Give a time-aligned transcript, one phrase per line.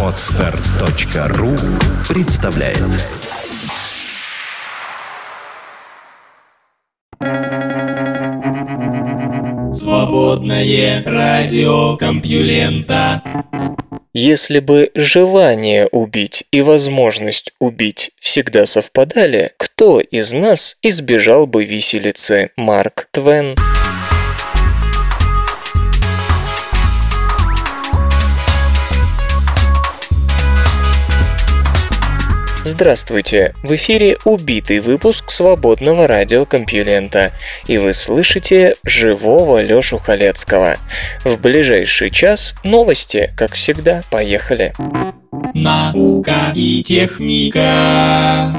[0.00, 1.56] Отстар.ру
[2.08, 2.78] представляет
[9.72, 13.22] Свободное радио Компьюлента
[14.12, 22.50] Если бы желание убить и возможность убить всегда совпадали, кто из нас избежал бы виселицы?
[22.56, 23.56] Марк Твен.
[32.64, 33.54] Здравствуйте!
[33.62, 37.32] В эфире убитый выпуск свободного радиокомпьюлента,
[37.66, 40.78] и вы слышите живого Лёшу Халецкого.
[41.24, 44.72] В ближайший час новости, как всегда, поехали.
[45.52, 48.50] Наука и техника.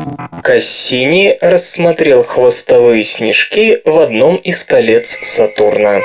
[0.44, 6.02] Кассини рассмотрел хвостовые снежки в одном из колец Сатурна.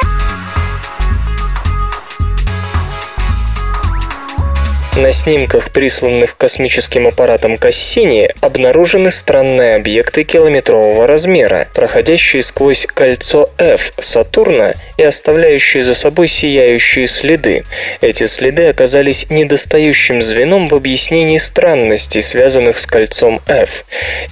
[4.97, 13.93] На снимках, присланных космическим аппаратом Кассини, обнаружены странные объекты километрового размера, проходящие сквозь кольцо F
[14.01, 17.63] Сатурна и оставляющие за собой сияющие следы.
[18.01, 23.85] Эти следы оказались недостающим звеном в объяснении странностей, связанных с кольцом F.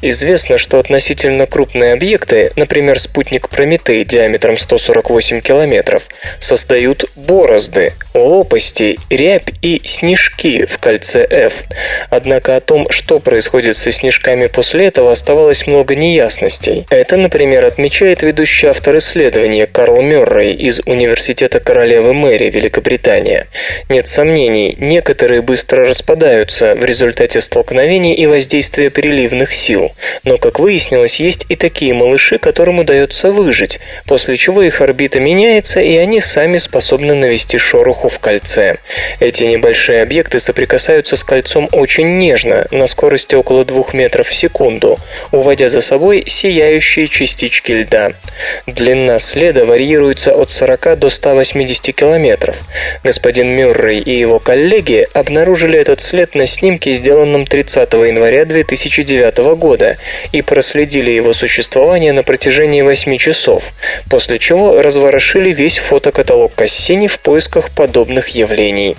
[0.03, 6.09] Известно, что относительно крупные объекты, например, спутник Прометей диаметром 148 километров,
[6.41, 11.65] создают борозды, лопасти, рябь и снежки в кольце F.
[12.11, 16.87] Однако о том, что происходит со снежками после этого, оставалось много неясностей.
[16.91, 23.47] Это, например, отмечает ведущий автор исследования Карл Мюррей из Университета Королевы Мэри, Великобритания.
[23.89, 29.93] Нет сомнений, некоторые быстро распадаются в результате столкновений и воздействия приливных сил.
[30.25, 35.81] Но, как выяснилось, есть и такие малыши, которым удается выжить, после чего их орбита меняется,
[35.81, 38.79] и они сами способны навести шороху в кольце.
[39.21, 44.99] Эти небольшие объекты соприкасаются с кольцом очень нежно, на скорости около 2 метров в секунду,
[45.33, 48.13] уводя за собой сияющие частички льда.
[48.67, 52.57] Длина следа варьируется от 40 до 180 километров.
[53.03, 59.97] Господин Мюррей и его коллеги обнаружили этот след на снимке, сделанном 30 января 2009 года,
[60.33, 63.65] и проследили его существование на протяжении 8 часов,
[64.11, 68.97] после чего разворошили весь фотокаталог Кассини в поисках подобных явлений.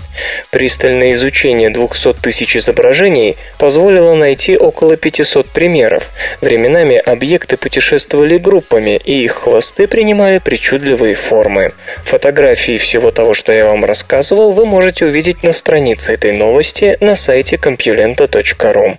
[0.50, 1.29] Пристальное изучение
[1.70, 6.10] 200 тысяч изображений позволило найти около 500 примеров.
[6.40, 11.72] Временами объекты путешествовали группами, и их хвосты принимали причудливые формы.
[12.04, 17.16] Фотографии всего того, что я вам рассказывал, вы можете увидеть на странице этой новости на
[17.16, 18.98] сайте compulenta.ru.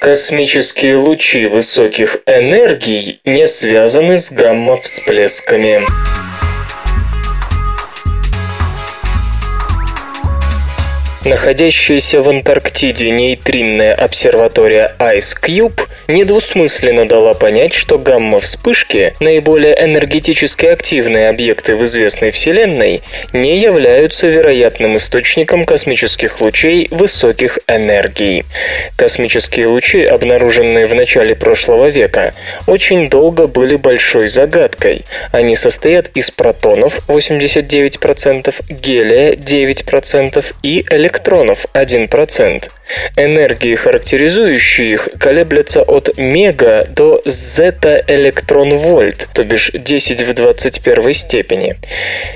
[0.00, 5.86] Космические лучи высоких энергий не связаны с гамма-всплесками.
[11.24, 21.30] Находящаяся в Антарктиде нейтринная обсерватория Ice Cube недвусмысленно дала понять, что гамма-вспышки, наиболее энергетически активные
[21.30, 23.00] объекты в известной Вселенной,
[23.32, 28.44] не являются вероятным источником космических лучей высоких энергий.
[28.96, 32.34] Космические лучи, обнаруженные в начале прошлого века,
[32.66, 35.06] очень долго были большой загадкой.
[35.32, 42.70] Они состоят из протонов 89%, гелия 9% и электронов электронов 1%.
[43.16, 51.76] Энергии, характеризующие их, колеблются от мега до зета-электрон-вольт, то бишь 10 в 21 степени.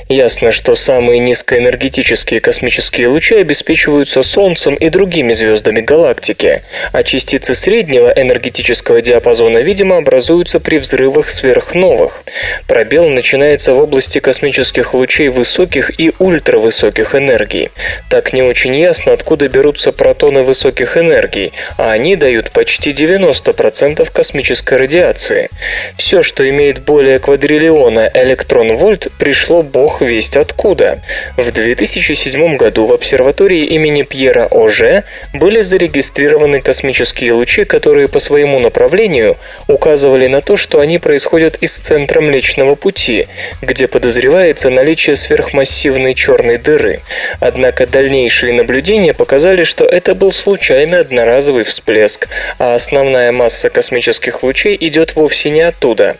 [0.08, 8.10] Ясно, что самые низкоэнергетические космические лучи обеспечиваются Солнцем и другими звездами галактики, а частицы среднего
[8.10, 12.22] энергетического диапазона, видимо, образуются при взрывах сверхновых.
[12.66, 17.70] Пробел начинается в области космических лучей высоких и ультравысоких энергий.
[18.08, 24.78] Так не очень ясно, откуда берутся протоны высоких энергий, а они дают почти 90% космической
[24.78, 25.50] радиации.
[25.96, 31.00] Все, что имеет более квадриллиона электрон-вольт, пришло бог весть откуда.
[31.36, 38.58] В 2007 году в обсерватории имени Пьера Оже были зарегистрированы космические лучи, которые по своему
[38.58, 39.36] направлению
[39.66, 43.26] указывали на то, что они происходят из центра Млечного Пути,
[43.62, 47.00] где подозревается наличие сверхмассивной черной дыры.
[47.40, 52.28] Однако дальнейшие наблюдения показали, что это был был случайный одноразовый всплеск,
[52.58, 56.18] а основная масса космических лучей идет вовсе не оттуда.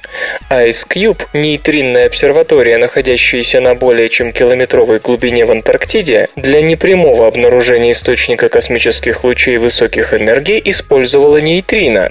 [0.51, 7.93] Ice Cube, нейтринная обсерватория, находящаяся на более чем километровой глубине в Антарктиде, для непрямого обнаружения
[7.93, 12.09] источника космических лучей высоких энергий использовала нейтрино.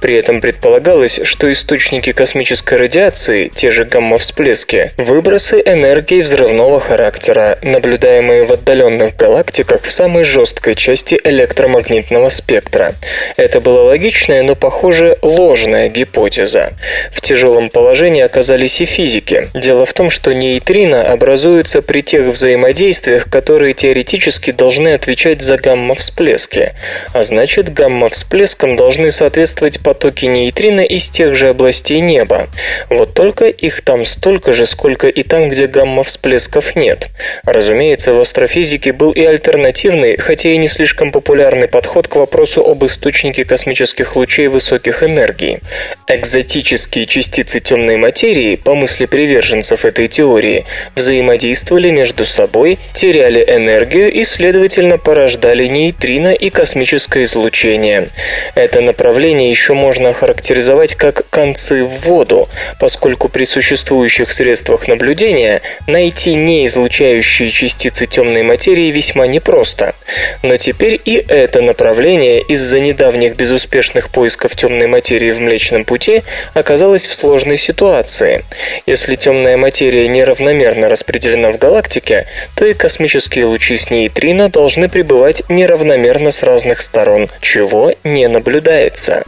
[0.00, 8.44] При этом предполагалось, что источники космической радиации, те же гамма-всплески, выбросы энергии взрывного характера, наблюдаемые
[8.44, 12.94] в отдаленных галактиках в самой жесткой части электромагнитного спектра.
[13.36, 16.74] Это была логичная, но, похоже, ложная гипотеза.
[17.12, 19.48] В тяжелом положении оказались и физики.
[19.54, 26.72] Дело в том, что нейтрино образуются при тех взаимодействиях, которые теоретически должны отвечать за гамма-всплески.
[27.12, 32.48] А значит, гамма-всплескам должны соответствовать потоки нейтрино из тех же областей неба.
[32.88, 37.08] Вот только их там столько же, сколько и там, где гамма-всплесков нет.
[37.44, 41.29] Разумеется, в астрофизике был и альтернативный, хотя и не слишком популярный
[41.68, 45.60] подход к вопросу об источнике космических лучей высоких энергий.
[46.08, 50.66] Экзотические частицы темной материи, по мысли приверженцев этой теории,
[50.96, 58.08] взаимодействовали между собой, теряли энергию и, следовательно, порождали нейтрино и космическое излучение.
[58.56, 62.48] Это направление еще можно охарактеризовать как концы в воду,
[62.80, 69.94] поскольку при существующих средствах наблюдения найти неизлучающие частицы темной материи весьма непросто.
[70.42, 76.22] Но теперь и это направление из-за недавних безуспешных поисков темной материи в Млечном Пути
[76.54, 78.44] оказалось в сложной ситуации.
[78.86, 82.26] Если темная материя неравномерно распределена в галактике,
[82.56, 89.24] то и космические лучи с нейтрино должны пребывать неравномерно с разных сторон, чего не наблюдается.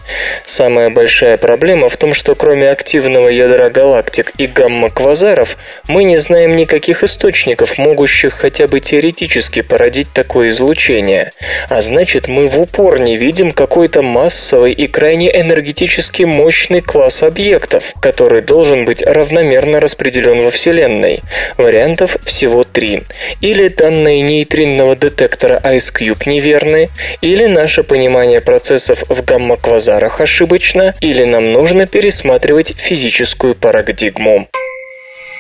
[0.46, 5.56] Самая большая проблема в том, что кроме активного ядра галактик и гамма-квазаров,
[5.88, 11.32] мы не знаем никаких источников, могущих хотя бы теоретически породить такое излучение.
[11.68, 17.92] А значит, мы в упор не видим какой-то массовый и крайне энергетически мощный класс объектов,
[18.00, 21.22] который должен быть равномерно распределен во Вселенной.
[21.58, 23.02] Вариантов всего три.
[23.40, 26.88] Или данные нейтринного детектора Ice Cube неверны,
[27.20, 34.48] или наше понимание процессов в гамма-квазарах ошибочно, или нам нужно пересматривать физическую парадигму.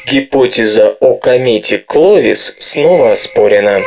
[0.06, 3.82] Гипотеза о комете Кловис снова оспорена.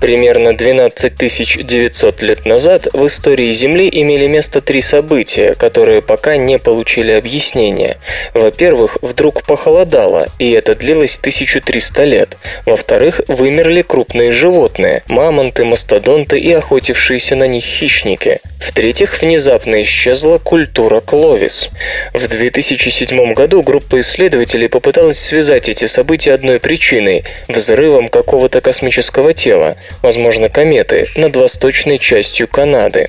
[0.00, 6.58] Примерно 12 900 лет назад в истории Земли имели место три события, которые пока не
[6.58, 7.98] получили объяснения.
[8.32, 12.36] Во-первых, вдруг похолодало, и это длилось 1300 лет.
[12.64, 18.40] Во-вторых, вымерли крупные животные– мамонты, мастодонты и охотившиеся на них хищники.
[18.60, 21.70] В-третьих, внезапно исчезла культура Кловис.
[22.12, 29.76] В 2007 году группа исследователей попыталась связать эти события одной причиной– взрывом какого-то космического тела,
[30.02, 33.08] возможно, кометы, над восточной частью Канады.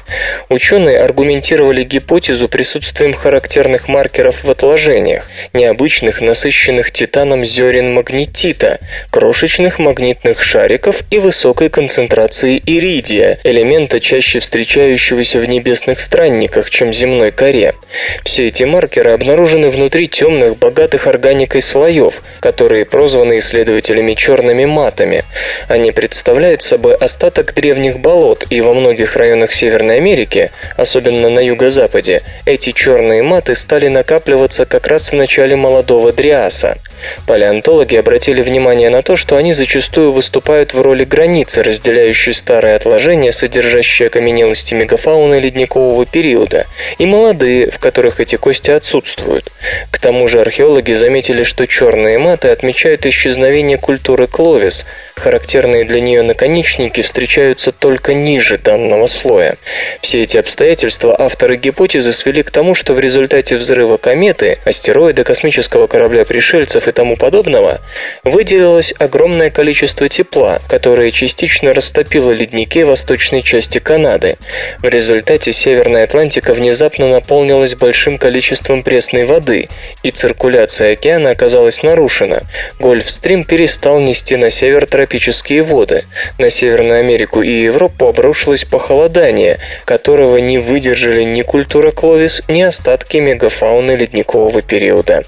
[0.49, 8.79] Ученые аргументировали гипотезу присутствием характерных маркеров в отложениях, необычных насыщенных титаном зерен магнетита,
[9.11, 17.31] крошечных магнитных шариков и высокой концентрации иридия, элемента, чаще встречающегося в небесных странниках, чем земной
[17.31, 17.75] коре.
[18.23, 25.23] Все эти маркеры обнаружены внутри темных, богатых органикой слоев, которые прозваны исследователями черными матами.
[25.67, 32.21] Они представляют собой остаток древних болот, и во многих районах Северной Америки, особенно на юго-западе,
[32.45, 36.77] эти черные маты стали накапливаться как раз в начале молодого Дриаса.
[37.25, 43.31] Палеонтологи обратили внимание на то, что они зачастую выступают в роли границы, разделяющей старые отложения,
[43.31, 46.65] содержащие окаменелости мегафауны ледникового периода,
[46.97, 49.49] и молодые, в которых эти кости отсутствуют.
[49.91, 56.21] К тому же археологи заметили, что черные маты отмечают исчезновение культуры Кловис, характерные для нее
[56.21, 59.57] наконечники встречаются только ниже данного слоя.
[60.01, 65.87] Все эти обстоятельства авторы гипотезы свели к тому, что в результате взрыва кометы, астероида, космического
[65.87, 67.81] корабля пришельцев и тому подобного,
[68.23, 74.37] выделилось огромное количество тепла, которое частично растопило ледники восточной части Канады.
[74.79, 79.69] В результате Северная Атлантика внезапно наполнилась большим количеством пресной воды,
[80.03, 82.43] и циркуляция океана оказалась нарушена.
[82.79, 86.05] Гольфстрим перестал нести на север тропические воды.
[86.37, 93.17] На Северную Америку и Европу обрушилось похолодание, которого не выдержали ни культура Кловис, ни остатки
[93.17, 95.23] мегафауны ледникового периода.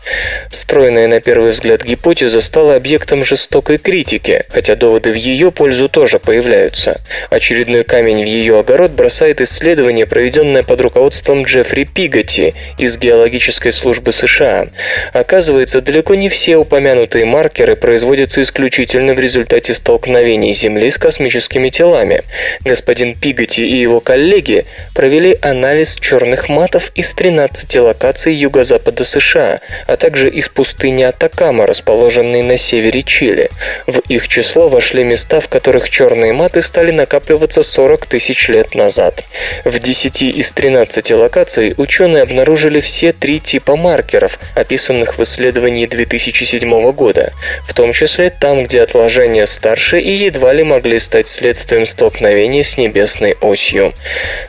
[0.50, 5.90] Стройная на первый мой взгляд, гипотеза стала объектом жестокой критики, хотя доводы в ее пользу
[5.90, 7.02] тоже появляются.
[7.30, 14.14] Очередной камень в ее огород бросает исследование, проведенное под руководством Джеффри Пиготи из геологической службы
[14.14, 14.70] США.
[15.12, 22.24] Оказывается, далеко не все упомянутые маркеры производятся исключительно в результате столкновений Земли с космическими телами.
[22.64, 24.66] Господин Пиготи и его коллеги
[24.96, 32.44] провели анализ черных матов из 13 локаций юго-запада США, а также из пустыни Атакама, расположенной
[32.44, 33.50] на севере Чили.
[33.88, 39.24] В их число вошли места, в которых черные маты стали накапливаться 40 тысяч лет назад.
[39.66, 46.92] В 10 из 13 локаций ученые обнаружили все три типа маркеров, описанных в исследовании 2007
[46.92, 47.34] года,
[47.66, 52.78] в том числе там, где отложения старше и едва ли могли стать следствием столкновения с
[52.78, 53.94] небесной осью.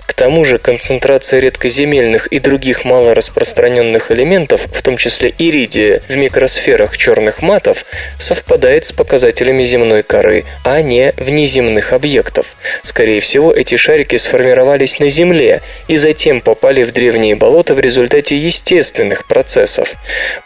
[0.07, 6.82] К тому же концентрация редкоземельных и других малораспространенных элементов, в том числе иридия, в микросферах
[6.97, 7.85] черных матов,
[8.19, 12.57] совпадает с показателями земной коры, а не внеземных объектов.
[12.83, 18.37] Скорее всего, эти шарики сформировались на Земле и затем попали в древние болота в результате
[18.37, 19.95] естественных процессов.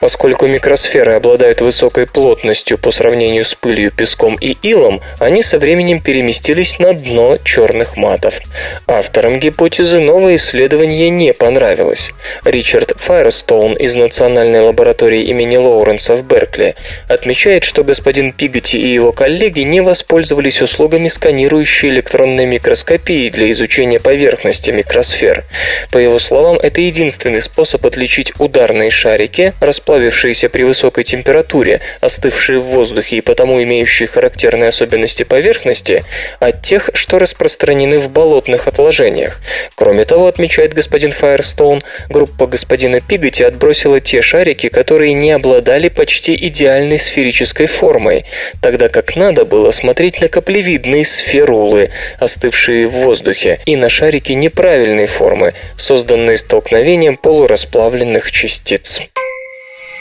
[0.00, 6.00] Поскольку микросферы обладают высокой плотностью по сравнению с пылью, песком и илом, они со временем
[6.00, 8.40] переместились на дно черных матов.
[8.86, 12.12] Авторам гипотезы новое исследование не понравилось.
[12.44, 16.74] Ричард Файерстоун из Национальной лаборатории имени Лоуренса в Беркли
[17.08, 24.00] отмечает, что господин Пиготи и его коллеги не воспользовались услугами сканирующей электронной микроскопии для изучения
[24.00, 25.44] поверхности микросфер.
[25.90, 32.64] По его словам, это единственный способ отличить ударные шарики, расплавившиеся при высокой температуре, остывшие в
[32.64, 36.04] воздухе и потому имеющие характерные особенности поверхности,
[36.40, 39.40] от тех, что распространены в болотных отложениях.
[39.74, 46.36] Кроме того, отмечает господин Файерстоун, группа господина Пиготи отбросила те шарики, которые не обладали почти
[46.36, 48.26] идеальной сферической формой,
[48.62, 55.06] тогда как надо было смотреть на каплевидные сферулы, остывшие в воздухе, и на шарики неправильной
[55.06, 59.00] формы, созданные столкновением полурасплавленных частиц.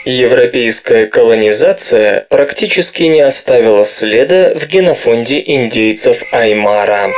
[0.04, 7.10] Европейская колонизация практически не оставила следа в генофонде индейцев Аймара.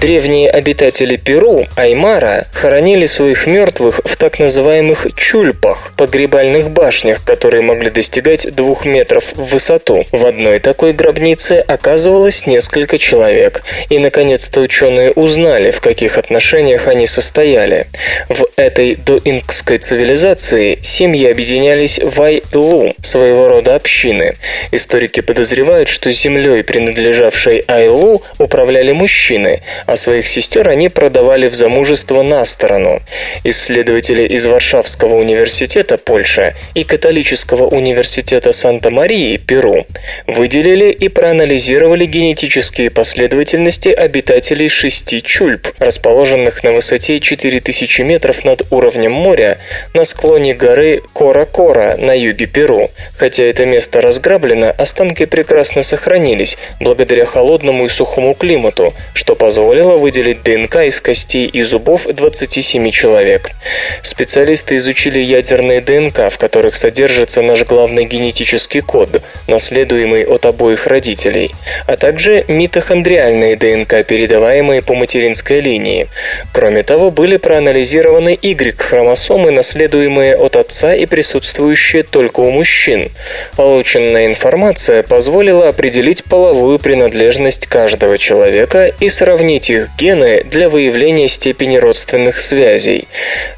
[0.00, 7.90] Древние обитатели Перу, Аймара, хоронили своих мертвых в так называемых чульпах, погребальных башнях, которые могли
[7.90, 10.06] достигать двух метров в высоту.
[10.10, 17.06] В одной такой гробнице оказывалось несколько человек, и наконец-то ученые узнали, в каких отношениях они
[17.06, 17.86] состояли.
[18.30, 24.36] В этой доинкской цивилизации семьи объединялись в Айлу, своего рода общины.
[24.72, 32.22] Историки подозревают, что землей, принадлежавшей Айлу, управляли мужчины, а своих сестер они продавали в замужество
[32.22, 33.02] на сторону.
[33.42, 39.86] Исследователи из Варшавского университета, Польша, и католического университета Санта-Марии, Перу,
[40.28, 49.10] выделили и проанализировали генетические последовательности обитателей шести чульп, расположенных на высоте 4000 метров над уровнем
[49.10, 49.58] моря
[49.92, 52.92] на склоне горы Кора-Кора на юге Перу.
[53.18, 59.96] Хотя это место разграблено, останки прекрасно сохранились благодаря холодному и сухому климату, что позволило позволило
[59.96, 63.50] выделить ДНК из костей и зубов 27 человек.
[64.02, 71.52] Специалисты изучили ядерные ДНК, в которых содержится наш главный генетический код, наследуемый от обоих родителей,
[71.86, 76.08] а также митохондриальные ДНК, передаваемые по материнской линии.
[76.52, 83.10] Кроме того, были проанализированы Y-хромосомы, наследуемые от отца и присутствующие только у мужчин.
[83.56, 91.76] Полученная информация позволила определить половую принадлежность каждого человека и сравнить их гены для выявления степени
[91.76, 93.08] родственных связей.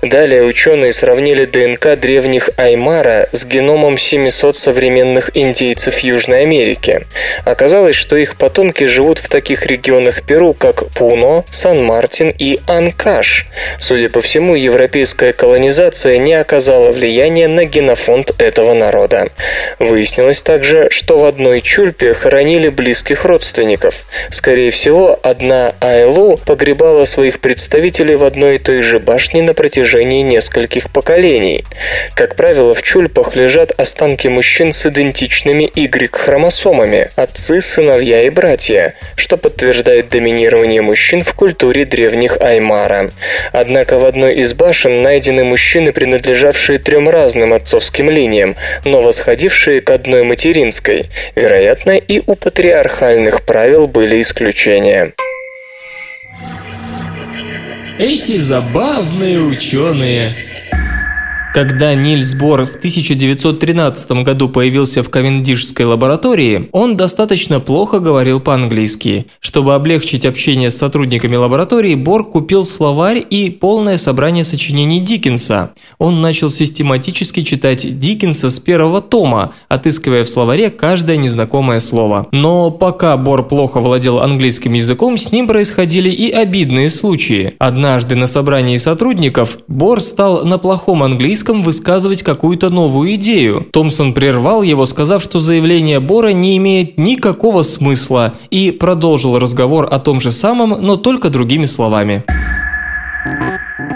[0.02, 7.06] Далее ученые сравнили ДНК древних Аймара с геномом 700 современных индейцев Южной Америки.
[7.44, 13.46] Оказалось, что их потомки живут в таких регионах Перу, как Пуно, Сан-Мартин и Анкаш.
[13.78, 19.30] Судя по всему, европейская колонизация не оказала влияния на генофонд этого народа.
[19.78, 24.04] Выяснилось также, что в одной чульпе хоронили близких родственников.
[24.30, 29.54] Скорее всего, одна АМ Айлу погребала своих представителей в одной и той же башне на
[29.54, 31.64] протяжении нескольких поколений.
[32.14, 39.36] Как правило, в чульпах лежат останки мужчин с идентичными Y-хромосомами– отцы, сыновья и братья, что
[39.36, 43.10] подтверждает доминирование мужчин в культуре древних Аймара.
[43.52, 49.90] Однако в одной из башен найдены мужчины, принадлежавшие трем разным отцовским линиям, но восходившие к
[49.90, 51.10] одной материнской.
[51.36, 55.12] Вероятно, и у патриархальных правил были исключения.
[57.98, 60.51] Эти забавные ученые.
[61.52, 69.26] Когда Нильс Бор в 1913 году появился в Ковендишской лаборатории, он достаточно плохо говорил по-английски.
[69.40, 75.74] Чтобы облегчить общение с сотрудниками лаборатории, Бор купил словарь и полное собрание сочинений Диккенса.
[75.98, 82.28] Он начал систематически читать Диккенса с первого тома, отыскивая в словаре каждое незнакомое слово.
[82.32, 87.52] Но пока Бор плохо владел английским языком, с ним происходили и обидные случаи.
[87.58, 93.66] Однажды на собрании сотрудников Бор стал на плохом английском английском высказывать какую-то новую идею.
[93.72, 99.98] Томпсон прервал его, сказав, что заявление Бора не имеет никакого смысла, и продолжил разговор о
[99.98, 102.24] том же самом, но только другими словами.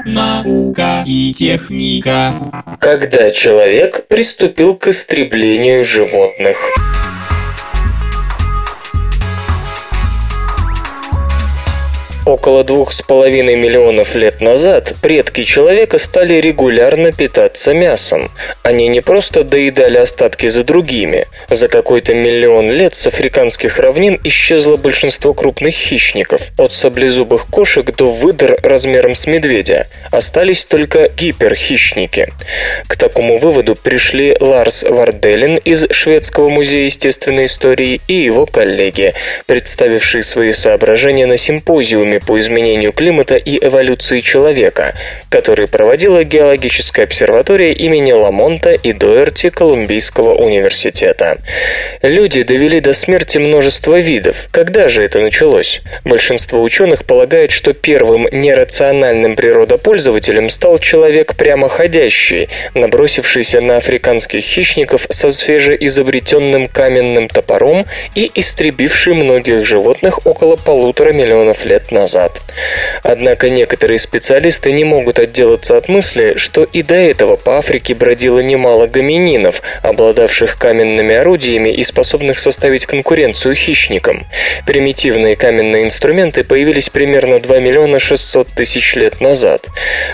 [0.05, 2.33] Наука и техника.
[2.81, 6.57] Когда человек приступил к истреблению животных.
[12.27, 18.33] Около двух с половиной миллионов лет назад предки человека стали регулярно питаться мясом.
[18.65, 21.29] Они не просто доедали остатки за другими.
[21.49, 28.11] За какой-то миллион лет с африканских равнин исчезло большинство крупных хищников, от саблезубых кошек до
[28.11, 29.87] выдр размером с медведя.
[30.11, 32.33] Остались только гиперхищники.
[32.89, 39.15] К такому выводу пришли Ларс Варделин из Шведского музея естественной истории и его коллеги,
[39.47, 44.95] представившие свои соображения на симпозиуме по изменению климата и эволюции человека,
[45.29, 51.39] который проводила геологическая обсерватория имени Ламонта и Доерти Колумбийского университета.
[52.03, 54.49] Люди довели до смерти множество видов.
[54.51, 55.83] Когда же это началось?
[56.05, 65.31] Большинство ученых полагает, что первым нерациональным природопользователем стал человек прямоходящий, набросившийся на африканских хищников со
[65.31, 72.41] свежеизобретенным каменным топором и истребивший многих животных около полутора миллионов лет назад назад.
[73.03, 78.39] Однако некоторые специалисты не могут отделаться от мысли, что и до этого по Африке бродило
[78.39, 84.27] немало гомининов, обладавших каменными орудиями и способных составить конкуренцию хищникам.
[84.67, 89.67] Примитивные каменные инструменты появились примерно 2 миллиона 600 тысяч лет назад.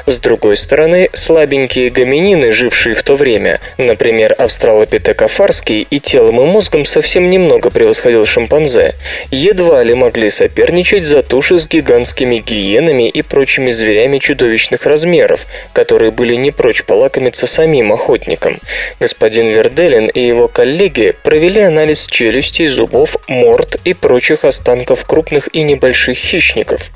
[0.07, 6.45] С другой стороны, слабенькие гоминины, жившие в то время, например, австралопитек афарский и телом и
[6.45, 8.95] мозгом совсем немного превосходил шимпанзе,
[9.31, 16.13] едва ли могли соперничать за туши с гигантскими гиенами и прочими зверями чудовищных размеров, которые
[16.13, 18.61] были не прочь полакомиться самим охотникам.
[19.01, 25.65] Господин Верделин и его коллеги провели анализ челюстей, зубов, морд и прочих останков крупных и
[25.65, 26.91] небольших хищников.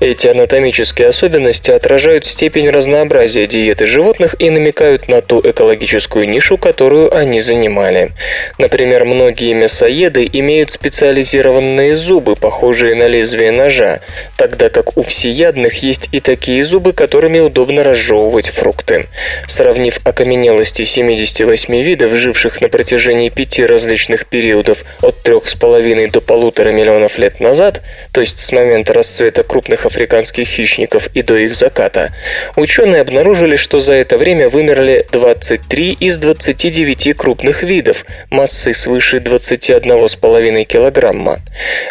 [0.00, 7.14] Эти анатомические особенности отражают степень разнообразия диеты животных и намекают на ту экологическую нишу, которую
[7.14, 8.12] они занимали.
[8.58, 14.00] Например, многие мясоеды имеют специализированные зубы, похожие на лезвие ножа,
[14.36, 19.08] тогда как у всеядных есть и такие зубы, которыми удобно разжевывать фрукты.
[19.46, 27.18] Сравнив окаменелости 78 видов, живших на протяжении пяти различных периодов от 3,5 до полутора миллионов
[27.18, 32.14] лет назад, то есть с момента расцвета крупных африканских хищников и до их заката,
[32.56, 40.64] ученые обнаружили, что за это время вымерли 23 из 29 крупных видов, массой свыше 21,5
[40.64, 41.40] килограмма.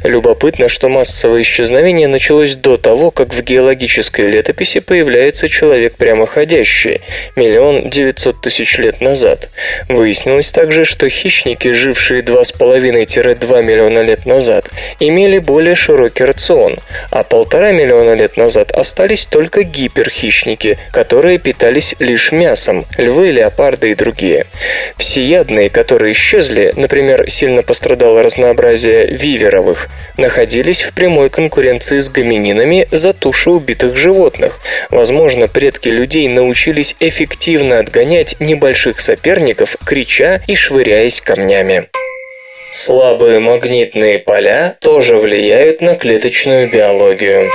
[0.04, 2.19] Любопытно, что массовое исчезновение началось
[2.56, 7.02] до того, как в геологической летописи появляется человек прямоходящий,
[7.36, 9.50] миллион девятьсот тысяч лет назад.
[9.88, 16.78] Выяснилось также, что хищники, жившие 2,5-2 миллиона лет назад, имели более широкий рацион,
[17.10, 23.96] а полтора миллиона лет назад остались только гиперхищники, которые питались лишь мясом, львы, леопарды и
[23.96, 24.46] другие.
[24.98, 33.14] Всеядные, которые исчезли, например, сильно пострадало разнообразие виверовых, находились в прямой конкуренции с гомининами за
[33.14, 34.60] туши убитых животных.
[34.90, 41.90] Возможно, предки людей научились эффективно отгонять небольших соперников, крича и швыряясь камнями.
[42.72, 47.50] Слабые магнитные поля тоже влияют на клеточную биологию.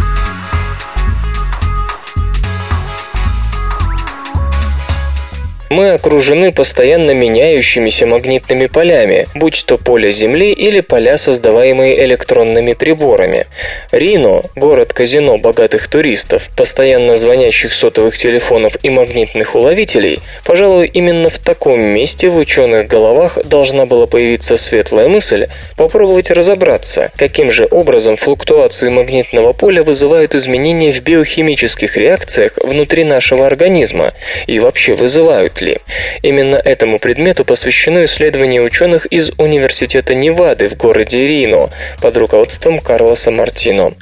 [5.75, 13.49] Мы окружены постоянно меняющимися магнитными полями, будь то поле Земли или поля, создаваемые электронными приборами.
[13.91, 21.81] Рино, город-казино богатых туристов, постоянно звонящих сотовых телефонов и магнитных уловителей, пожалуй, именно в таком
[21.81, 28.91] месте в ученых головах должна была появиться светлая мысль попробовать разобраться, каким же образом флуктуации
[28.91, 34.13] магнитного поля вызывают изменения в биохимических реакциях внутри нашего организма
[34.47, 35.79] и вообще вызывают ли.
[36.23, 43.31] Именно этому предмету посвящено исследование ученых из Университета Невады в городе Рино под руководством Карлоса
[43.31, 43.95] Мартино.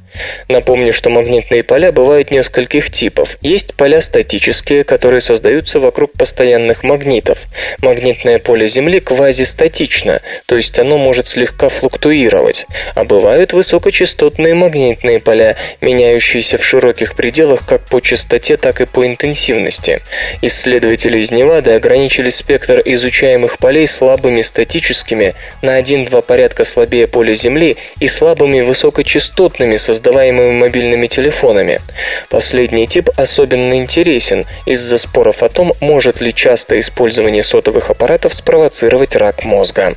[0.49, 3.39] Напомню, что магнитные поля бывают нескольких типов.
[3.41, 7.45] Есть поля статические, которые создаются вокруг постоянных магнитов.
[7.81, 12.67] Магнитное поле Земли квазистатично, то есть оно может слегка флуктуировать.
[12.95, 19.07] А бывают высокочастотные магнитные поля, меняющиеся в широких пределах как по частоте, так и по
[19.07, 20.03] интенсивности.
[20.43, 27.77] Исследователи из Невады ограничили спектр изучаемых полей слабыми статическими на 1-2 порядка слабее поля Земли
[28.01, 31.81] и слабыми высокочастотными, создаваемыми мобильными телефонами.
[32.29, 39.15] Последний тип особенно интересен из-за споров о том, может ли частое использование сотовых аппаратов спровоцировать
[39.15, 39.95] рак мозга.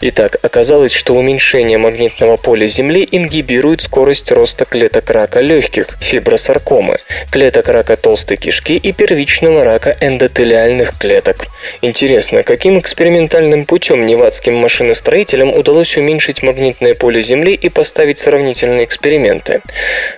[0.00, 6.98] Итак, оказалось, что уменьшение магнитного поля Земли ингибирует скорость роста клеток рака легких, фибросаркомы,
[7.30, 11.46] клеток рака толстой кишки и первичного рака эндотелиальных клеток.
[11.82, 18.84] Интересно, каким экспериментальным путем невадским машиностроителям удалось уменьшить магнитное поле Земли и поставить сравнительные
[19.42, 19.62] эксперименты?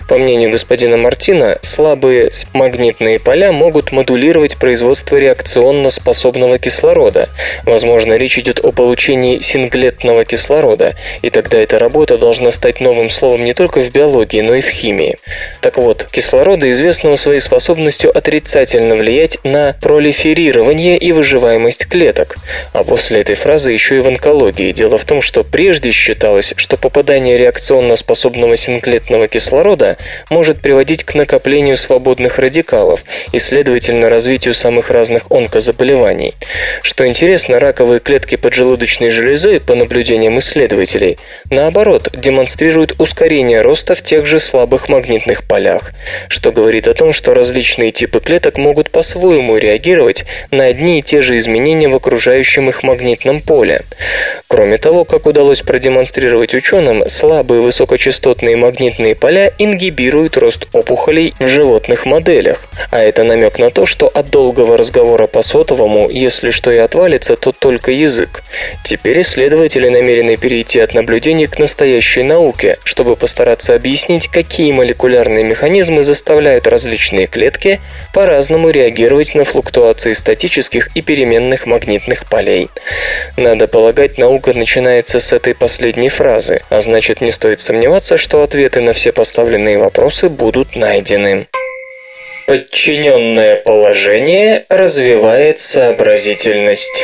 [0.07, 7.29] По мнению господина Мартина, слабые магнитные поля могут модулировать производство реакционно способного кислорода.
[7.65, 13.43] Возможно, речь идет о получении синглетного кислорода, и тогда эта работа должна стать новым словом
[13.43, 15.17] не только в биологии, но и в химии.
[15.61, 22.37] Так вот, кислорода известного своей способностью отрицательно влиять на пролиферирование и выживаемость клеток.
[22.73, 24.71] А после этой фразы еще и в онкологии.
[24.71, 28.57] Дело в том, что прежде считалось, что попадание реакционно способного
[29.15, 29.97] синклетного кислорода
[30.29, 36.33] может приводить к накоплению свободных радикалов и, следовательно, развитию самых разных онкозаболеваний.
[36.81, 41.17] Что интересно, раковые клетки поджелудочной железы, по наблюдениям исследователей,
[41.49, 45.91] наоборот, демонстрируют ускорение роста в тех же слабых магнитных полях,
[46.27, 51.21] что говорит о том, что различные типы клеток могут по-своему реагировать на одни и те
[51.21, 53.83] же изменения в окружающем их магнитном поле.
[54.47, 62.05] Кроме того, как удалось продемонстрировать ученым, слабые высокочастотные магнитные поля ингибируют рост опухолей в животных
[62.05, 66.77] моделях, а это намек на то, что от долгого разговора по сотовому, если что и
[66.77, 68.43] отвалится, то только язык.
[68.83, 76.03] Теперь исследователи намерены перейти от наблюдений к настоящей науке, чтобы постараться объяснить, какие молекулярные механизмы
[76.03, 77.81] заставляют различные клетки
[78.13, 82.69] по-разному реагировать на флуктуации статических и переменных магнитных полей.
[83.37, 88.81] Надо полагать, наука начинается с этой последней фразы, а значит не стоит сомневаться, что ответы
[88.81, 91.47] на все поставленные вопросы будут найдены.
[92.47, 97.03] Подчиненное положение развивает сообразительность.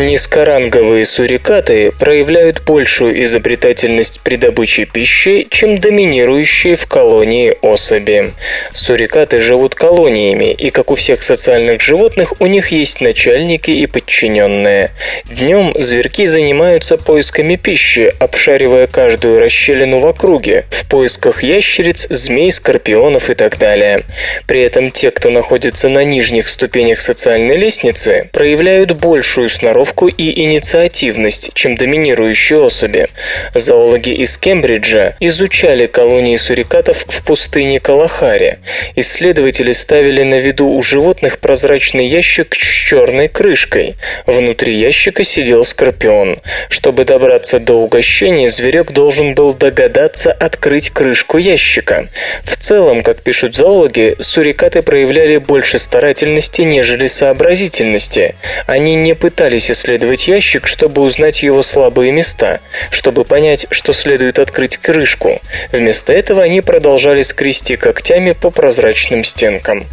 [0.00, 8.30] Низкоранговые сурикаты проявляют большую изобретательность при добыче пищи, чем доминирующие в колонии особи.
[8.72, 14.92] Сурикаты живут колониями, и, как у всех социальных животных, у них есть начальники и подчиненные.
[15.28, 23.30] Днем зверьки занимаются поисками пищи, обшаривая каждую расщелину в округе, в поисках ящериц, змей, скорпионов
[23.30, 24.02] и так далее.
[24.46, 30.42] При этом те, кто находится на нижних ступенях социальной лестницы, проявляют большую сноровку инициировку и
[30.42, 33.08] инициативность, чем доминирующие особи.
[33.54, 38.58] Зоологи из Кембриджа изучали колонии сурикатов в пустыне Калахари.
[38.96, 43.96] Исследователи ставили на виду у животных прозрачный ящик с черной крышкой.
[44.26, 46.38] Внутри ящика сидел скорпион.
[46.68, 52.08] Чтобы добраться до угощения, зверек должен был догадаться открыть крышку ящика.
[52.44, 58.34] В целом, как пишут зоологи, сурикаты проявляли больше старательности, нежели сообразительности.
[58.66, 62.60] Они не пытались исследовать ящик, чтобы узнать его слабые места,
[62.90, 65.40] чтобы понять, что следует открыть крышку.
[65.70, 69.84] Вместо этого они продолжали скрести когтями по прозрачным стенкам.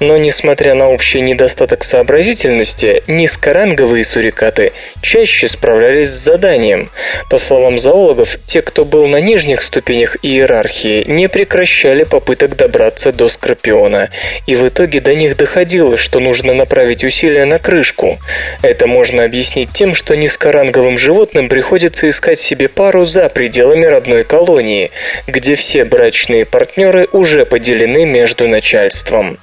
[0.00, 4.72] Но, несмотря на общий недостаток сообразительности, низкоранговые сурикаты
[5.02, 6.90] чаще справлялись с заданием.
[7.30, 13.28] По словам зоологов, те, кто был на нижних ступенях иерархии, не прекращали попыток добраться до
[13.28, 14.10] скорпиона,
[14.46, 18.18] и в итоге до них доходило, что нужно направить усилия на крышку.
[18.62, 24.90] Это можно объяснить тем, что низкоранговым животным приходится искать себе пару за пределами родной колонии,
[25.26, 29.38] где все брачные партнеры уже поделены между начальством.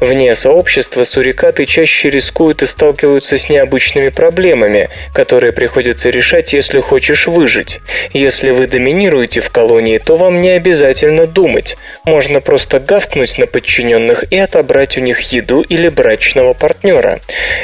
[0.00, 7.28] Вне сообщества сурикаты чаще рискуют и сталкиваются с необычными проблемами, которые приходится решать, если хочешь
[7.28, 7.80] выжить.
[8.12, 11.76] Если вы доминируете в колонии, то вам не обязательно думать.
[12.04, 17.20] Можно просто гавкнуть на подчиненных и отобрать у них еду или брачного партнера.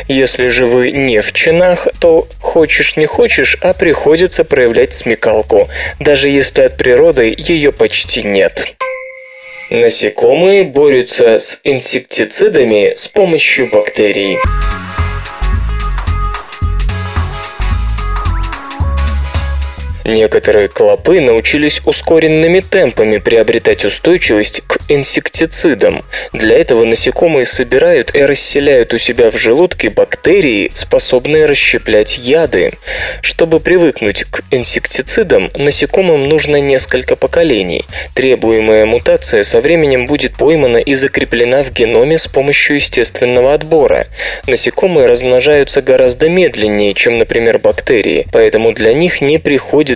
[0.07, 5.69] Если же вы не в чинах, чинах, то хочешь не хочешь, а приходится проявлять смекалку,
[5.99, 8.75] даже если от природы ее почти нет.
[9.71, 14.38] Насекомые борются с инсектицидами с помощью бактерий.
[20.07, 26.05] Некоторые клопы научились ускоренными темпами приобретать устойчивость к инсектицидам.
[26.33, 32.75] Для этого насекомые собирают и расселяют у себя в желудке бактерии, способные расщеплять яды.
[33.21, 37.85] Чтобы привыкнуть к инсектицидам, насекомым нужно несколько поколений.
[38.14, 44.07] Требуемая мутация со временем будет поймана и закреплена в геноме с помощью естественного отбора.
[44.47, 49.38] Насекомые размножаются гораздо медленнее, чем, например, бактерии, поэтому для них не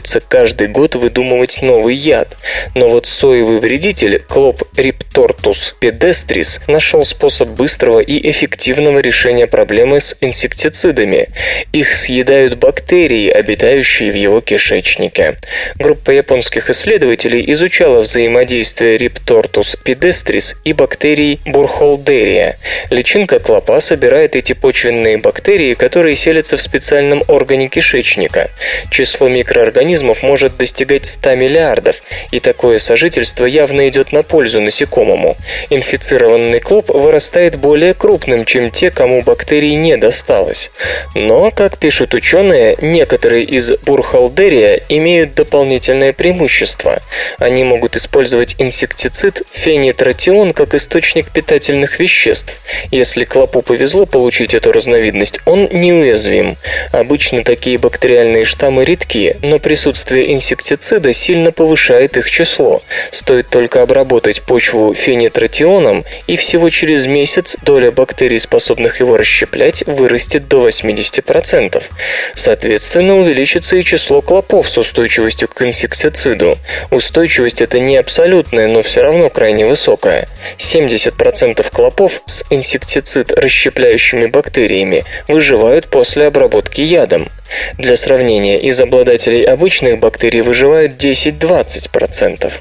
[0.00, 2.36] приходится каждый год выдумывать новый яд.
[2.74, 10.16] Но вот соевый вредитель, клоп Riptortus pedestris, нашел способ быстрого и эффективного решения проблемы с
[10.20, 11.28] инсектицидами.
[11.72, 15.36] Их съедают бактерии, обитающие в его кишечнике.
[15.76, 22.54] Группа японских исследователей изучала взаимодействие Riptortus pedestris и бактерий Burkholderia.
[22.90, 28.50] Личинка клопа собирает эти почвенные бактерии, которые селятся в специальном органе кишечника.
[28.90, 29.89] Число микроорганизмов
[30.22, 35.36] может достигать 100 миллиардов, и такое сожительство явно идет на пользу насекомому.
[35.70, 40.70] Инфицированный клоп вырастает более крупным, чем те, кому бактерий не досталось.
[41.14, 47.00] Но, как пишут ученые, некоторые из Бурхалдерия имеют дополнительное преимущество.
[47.38, 52.60] Они могут использовать инсектицид фенитратион как источник питательных веществ.
[52.90, 56.56] Если клопу повезло получить эту разновидность, он неуязвим.
[56.92, 62.82] Обычно такие бактериальные штаммы редки, но присутствие инсектицида сильно повышает их число.
[63.10, 70.48] Стоит только обработать почву фенитратионом, и всего через месяц доля бактерий, способных его расщеплять, вырастет
[70.48, 71.82] до 80%.
[72.34, 76.58] Соответственно, увеличится и число клопов с устойчивостью к инсектициду.
[76.90, 80.28] Устойчивость это не абсолютная, но все равно крайне высокая.
[80.58, 87.30] 70% клопов с инсектицид расщепляющими бактериями выживают после обработки ядом.
[87.78, 92.52] Для сравнения, из обладателей обычных бактерий выживают 10-20%.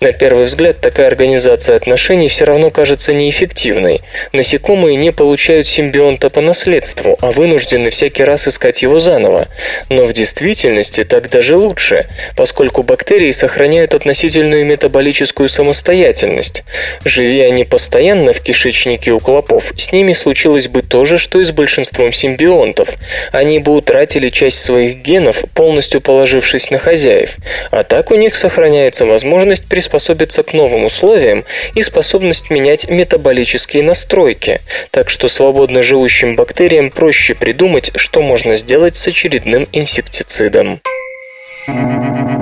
[0.00, 4.02] На первый взгляд, такая организация отношений все равно кажется неэффективной.
[4.32, 9.48] Насекомые не получают симбионта по наследству, а вынуждены всякий раз искать его заново.
[9.88, 16.64] Но в действительности так даже лучше, поскольку бактерии сохраняют относительную метаболическую самостоятельность.
[17.04, 21.44] Живи они постоянно в кишечнике у клопов, с ними случилось бы то же, что и
[21.44, 22.90] с большинством симбионтов.
[23.32, 26.00] Они бы утратили часть своих генов, полностью
[26.42, 27.36] положившись на хозяев,
[27.70, 34.60] а так у них сохраняется возможность приспособиться к новым условиям и способность менять метаболические настройки,
[34.90, 40.80] так что свободно живущим бактериям проще придумать, что можно сделать с очередным инсектицидом.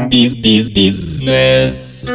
[0.08, 2.10] Биз-биз-бизнес.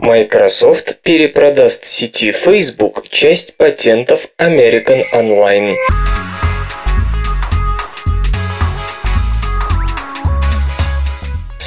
[0.00, 5.74] Microsoft перепродаст сети Facebook часть патентов American Online.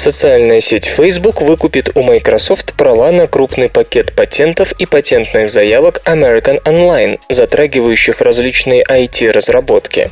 [0.02, 6.60] Социальная сеть Facebook выкупит у Microsoft права на крупный пакет патентов и патентных заявок American
[6.64, 10.10] Online, затрагивающих различные IT-разработки.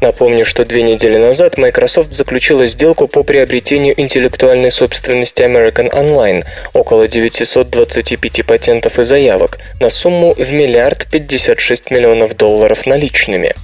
[0.00, 7.06] Напомню, что две недели назад Microsoft заключила сделку по приобретению интеллектуальной собственности American Online, около
[7.06, 13.54] 925 патентов и заявок, на сумму в миллиард 56 миллионов долларов наличными.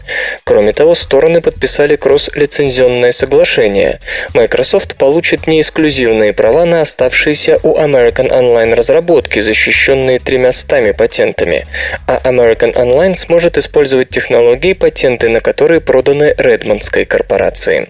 [0.44, 4.00] Кроме того, стороны подписали кросс-лицензионное соглашение.
[4.34, 11.64] Microsoft получит не эксклюзивные права на оставшиеся у American Online разработки, защищенные тремястами патентами,
[12.08, 17.88] а American Online сможет использовать технологии патенты, на которые проданы Редмондской корпорации.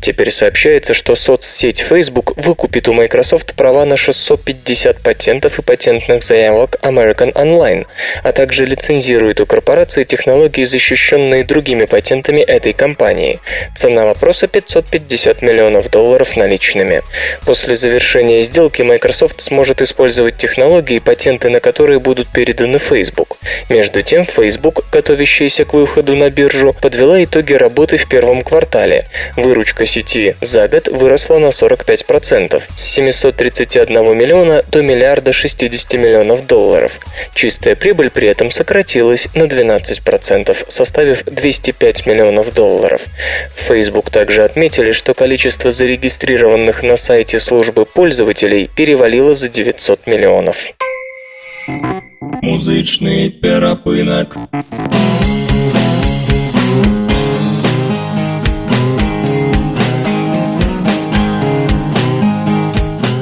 [0.00, 6.76] Теперь сообщается, что соцсеть Facebook выкупит у Microsoft права на 650 патентов и патентных заявок
[6.82, 7.86] American Online,
[8.22, 13.38] а также лицензирует у корпорации технологии, защищенные другими патентами этой компании.
[13.76, 17.01] Цена вопроса 550 миллионов долларов наличными.
[17.44, 23.38] После завершения сделки Microsoft сможет использовать технологии, патенты на которые будут переданы Facebook.
[23.68, 29.06] Между тем, Facebook, готовящаяся к выходу на биржу, подвела итоги работы в первом квартале.
[29.36, 37.00] Выручка сети за год выросла на 45%, с 731 миллиона до миллиарда 60 миллионов долларов.
[37.34, 43.02] Чистая прибыль при этом сократилась на 12%, составив 205 миллионов долларов.
[43.56, 50.72] В Facebook также отметили, что количество зарегистрированных на сайте службы пользователей перевалило за 900 миллионов.
[52.42, 54.36] Музичний перепинок.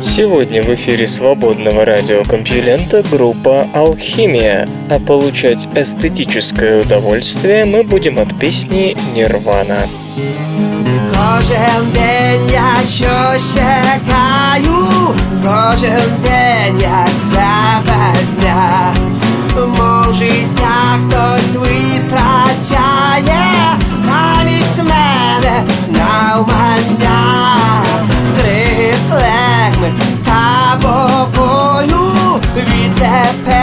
[0.03, 8.97] Сегодня в эфире свободного радиокомпьюлента группа «Алхимия», а получать эстетическое удовольствие мы будем от песни
[9.15, 9.79] «Нирвана».
[10.17, 10.90] Come
[11.21, 18.95] Кожен день я щось чекаю, кожен день як западня.
[19.57, 23.03] Мов життя хтось витрачає
[23.99, 27.19] замість мене навмання.
[28.37, 29.91] Три флегми
[30.25, 32.01] та покою
[32.57, 33.60] відтепер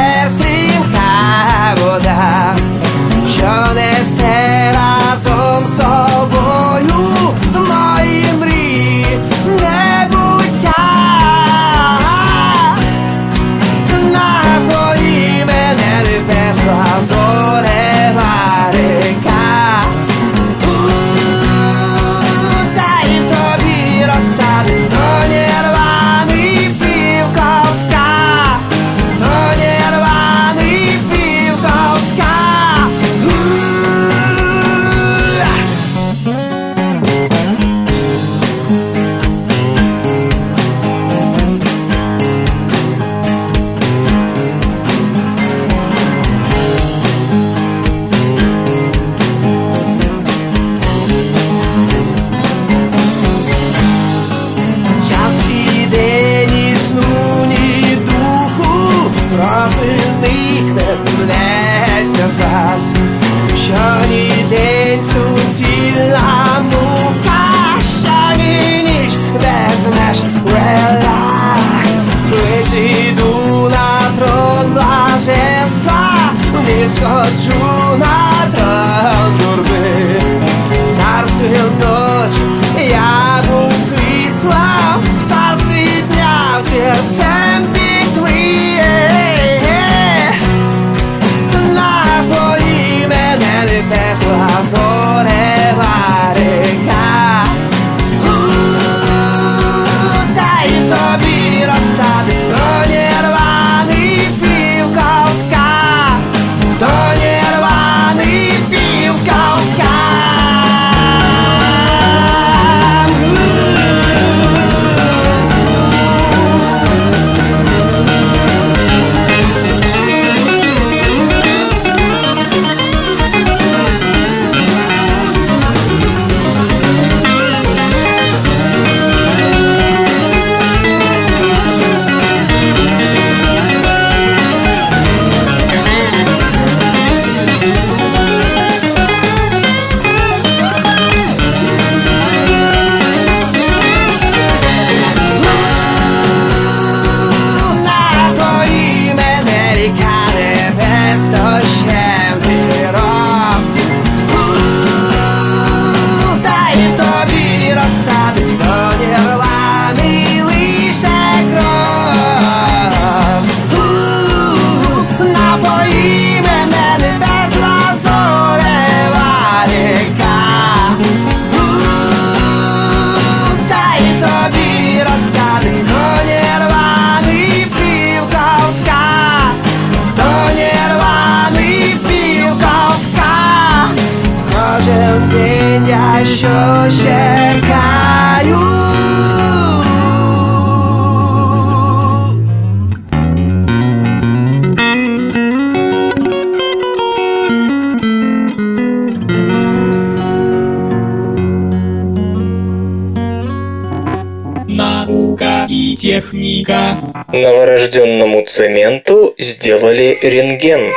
[207.88, 210.91] Новорожденному цементу сделали рентген.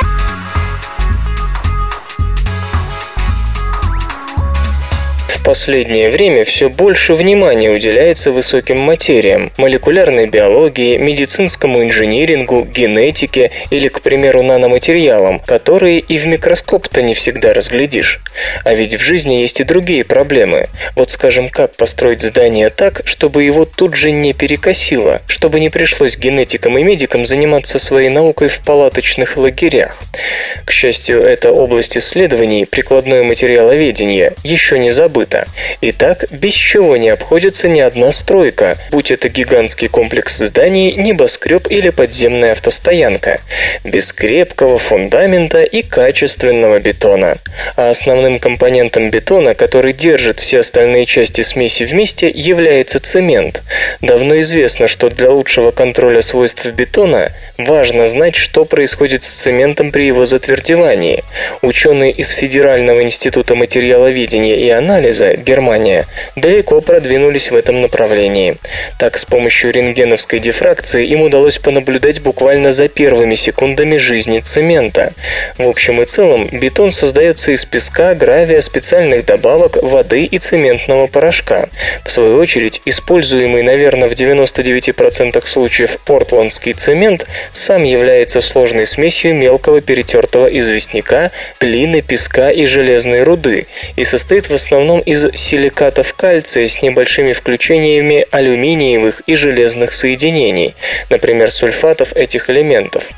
[5.51, 13.99] Последнее время все больше внимания уделяется высоким материям, молекулярной биологии, медицинскому инжинирингу, генетике или, к
[13.99, 18.21] примеру, наноматериалам, которые и в микроскоп-то не всегда разглядишь.
[18.63, 20.67] А ведь в жизни есть и другие проблемы.
[20.95, 26.17] Вот, скажем, как построить здание так, чтобы его тут же не перекосило, чтобы не пришлось
[26.17, 29.99] генетикам и медикам заниматься своей наукой в палаточных лагерях.
[30.63, 35.40] К счастью, эта область исследований, прикладное материаловедение, еще не забыта.
[35.81, 41.89] Итак, без чего не обходится ни одна стройка, будь это гигантский комплекс зданий, небоскреб или
[41.89, 43.41] подземная автостоянка,
[43.83, 47.37] без крепкого фундамента и качественного бетона.
[47.75, 53.63] А основным компонентом бетона, который держит все остальные части смеси вместе, является цемент.
[54.01, 60.05] Давно известно, что для лучшего контроля свойств бетона важно знать, что происходит с цементом при
[60.05, 61.23] его затвердевании.
[61.61, 68.57] Ученые из Федерального института материаловедения и анализа Германия, далеко продвинулись в этом направлении.
[68.99, 75.13] Так, с помощью рентгеновской дифракции им удалось понаблюдать буквально за первыми секундами жизни цемента.
[75.57, 81.69] В общем и целом, бетон создается из песка, гравия, специальных добавок, воды и цементного порошка.
[82.05, 89.81] В свою очередь, используемый, наверное, в 99% случаев портландский цемент сам является сложной смесью мелкого
[89.81, 96.81] перетертого известняка, глины, песка и железной руды и состоит в основном из силикатов кальция с
[96.81, 100.75] небольшими включениями алюминиевых и железных соединений,
[101.09, 103.09] например, сульфатов этих элементов.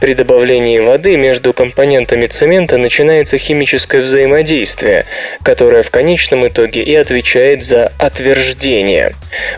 [0.00, 5.06] При добавлении воды между компонентами цемента начинается химическое взаимодействие,
[5.42, 9.14] которое в конечном итоге и отвечает за отверждение.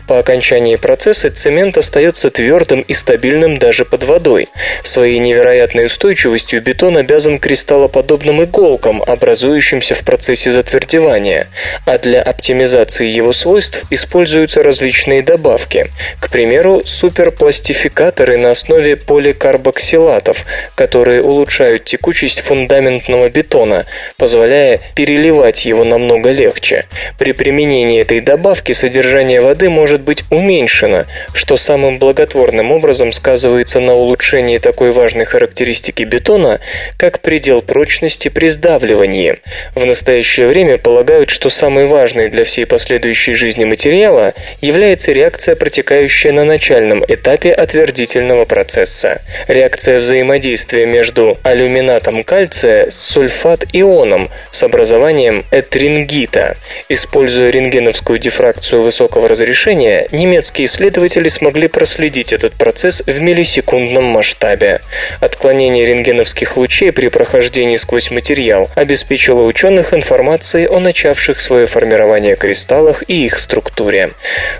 [0.06, 4.48] По окончании процесса цемент остается твердым и стабильным даже под водой.
[4.82, 11.48] Своей невероятной устойчивостью бетон обязан кристаллоподобным иголкам, образующимся в процессе затвердевания,
[11.86, 15.90] а для оптимизации его свойств используются различные добавки.
[16.20, 26.30] К примеру, суперпластификаторы на основе поликарбоксилатов, которые улучшают текучесть фундаментного бетона, позволяя переливать его намного
[26.30, 26.86] легче.
[27.18, 33.94] При применении этой добавки содержание воды может быть уменьшено, что самым благотворным образом сказывается на
[33.94, 36.58] улучшении такой важной характеристики бетона,
[36.96, 39.38] как предел прочности при сдавливании.
[39.76, 46.32] В настоящее время полагают, что самый важный для всей последующей жизни материала является реакция, протекающая
[46.32, 49.20] на начальном этапе отвердительного процесса.
[49.48, 56.56] Реакция взаимодействия между алюминатом кальция с сульфат-ионом с образованием этрингита.
[56.88, 64.80] Используя рентгеновскую дифракцию высокого разрешения, немецкие исследователи смогли проследить этот процесс в миллисекундном масштабе.
[65.20, 73.04] Отклонение рентгеновских лучей при прохождении сквозь материал обеспечило ученых информацией о начавших свое формирование кристаллах
[73.08, 74.10] и их структуре.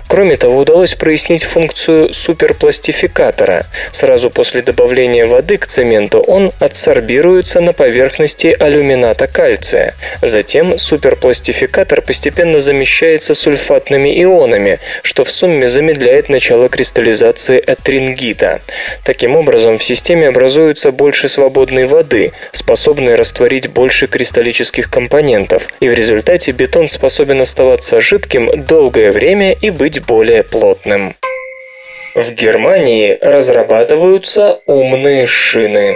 [0.07, 3.65] Кроме того, удалось прояснить функцию суперпластификатора.
[3.91, 9.95] Сразу после добавления воды к цементу он адсорбируется на поверхности алюмината кальция.
[10.21, 18.61] Затем суперпластификатор постепенно замещается сульфатными ионами, что в сумме замедляет начало кристаллизации этрингита.
[19.03, 25.93] Таким образом, в системе образуется больше свободной воды, способной растворить больше кристаллических компонентов, и в
[25.93, 31.15] результате бетон способен оставаться жидким долгое время и быть более плотным.
[32.15, 35.95] В Германии разрабатываются умные шины.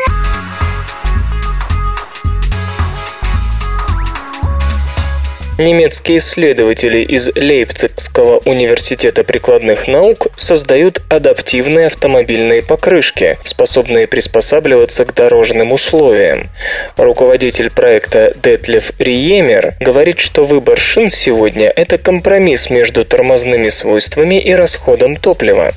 [5.61, 15.71] Немецкие исследователи из Лейпцигского университета прикладных наук создают адаптивные автомобильные покрышки, способные приспосабливаться к дорожным
[15.71, 16.49] условиям.
[16.97, 24.53] Руководитель проекта Детлев Риемер говорит, что выбор шин сегодня– это компромисс между тормозными свойствами и
[24.53, 25.73] расходом топлива.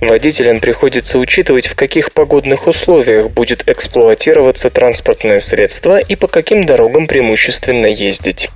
[0.00, 7.06] Водителям приходится учитывать, в каких погодных условиях будет эксплуатироваться транспортное средство и по каким дорогам
[7.06, 8.50] преимущественно ездить.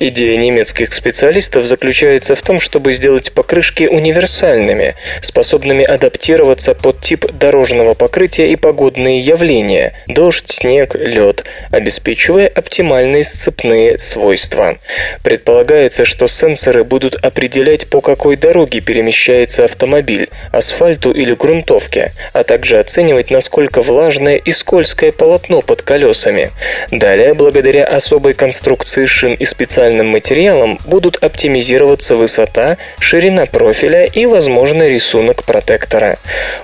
[0.00, 7.26] Идея Идея немецких специалистов заключается в том, чтобы сделать покрышки универсальными, способными адаптироваться под тип
[7.30, 14.78] дорожного покрытия и погодные явления– дождь, снег, лед, обеспечивая оптимальные сцепные свойства.
[15.22, 22.78] Предполагается, что сенсоры будут определять, по какой дороге перемещается автомобиль– асфальту или грунтовке, а также
[22.78, 26.50] оценивать, насколько влажное и скользкое полотно под колесами.
[26.90, 34.86] Далее, благодаря особой конструкции шин и специальным материалом будут оптимизироваться высота, ширина профиля и, возможно,
[34.86, 36.18] рисунок протектора.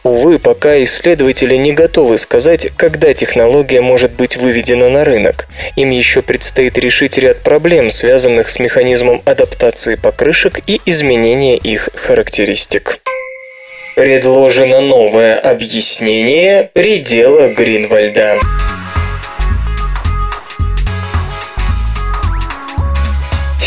[0.05, 5.49] Увы, пока исследователи не готовы сказать, когда технология может быть выведена на рынок.
[5.75, 13.01] Им еще предстоит решить ряд проблем, связанных с механизмом адаптации покрышек и изменения их характеристик.
[13.97, 18.39] Предложено новое объяснение предела Гринвальда.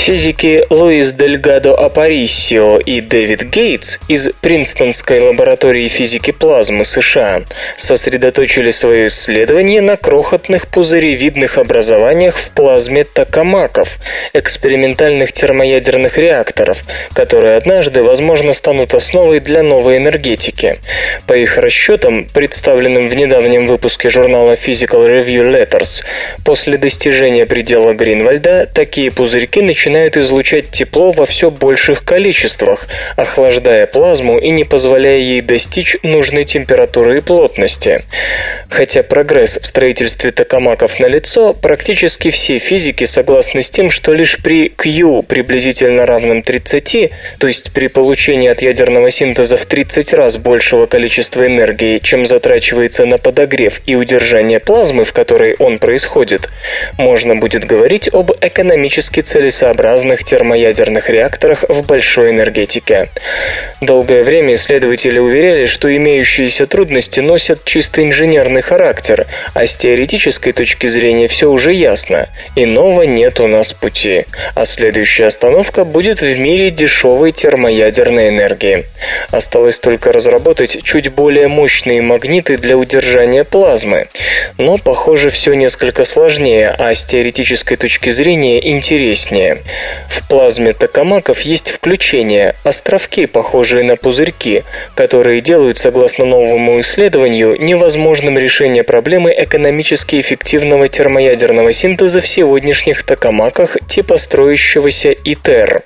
[0.04, 7.44] Физики Луис Дельгадо Апариссио и Дэвид Гейтс из Принстонской лаборатории физики плазмы США
[7.78, 13.98] сосредоточили свое исследование на крохотных пузыревидных образованиях в плазме токамаков,
[14.34, 16.84] экспериментальных термоядерных реакторов,
[17.14, 20.82] которые однажды, возможно, станут основой для новой энергетики.
[21.28, 26.04] По их расчетам, представленным в недавнем выпуске журнала Physical Review Letters,
[26.44, 33.86] после достижения предела Гринвальда такие пузырьки начинают начинают излучать тепло во все больших количествах, охлаждая
[33.86, 38.04] плазму и не позволяя ей достичь нужной температуры и плотности.
[38.70, 44.70] Хотя прогресс в строительстве токамаков налицо, практически все физики согласны с тем, что лишь при
[44.70, 50.88] Q приблизительно равном 30, то есть при получении от ядерного синтеза в 30 раз большего
[50.88, 56.50] количества энергии, чем затрачивается на подогрев и удержание плазмы, в которой он происходит,
[56.98, 59.22] можно будет говорить об экономически
[59.84, 63.10] целесообразных термоядерных реакторах в большой энергетике.
[63.82, 70.88] Долгое время исследователи уверяли, что имеющиеся трудности носят чисто инженерный характер, а с теоретической точки
[70.88, 72.30] зрения все уже ясно.
[72.56, 74.26] Иного нет у нас пути.
[74.56, 78.86] А следующая остановка будет в мире дешевой термоядерной энергии.
[79.32, 84.08] Осталось только разработать чуть более мощные магниты для удержания плазмы.
[84.58, 89.58] Но, похоже, все несколько сложнее, а с теоретической точки зрения интереснее.
[90.10, 94.64] В плазме токамаков есть включения, островки, похожие на пузырьки,
[94.96, 103.78] которые делают, согласно новому исследованию, невозможным решение проблемы экономически эффективного термоядерного синтеза в сегодняшних токамаках
[103.88, 105.84] типа строящегося ИТЕР.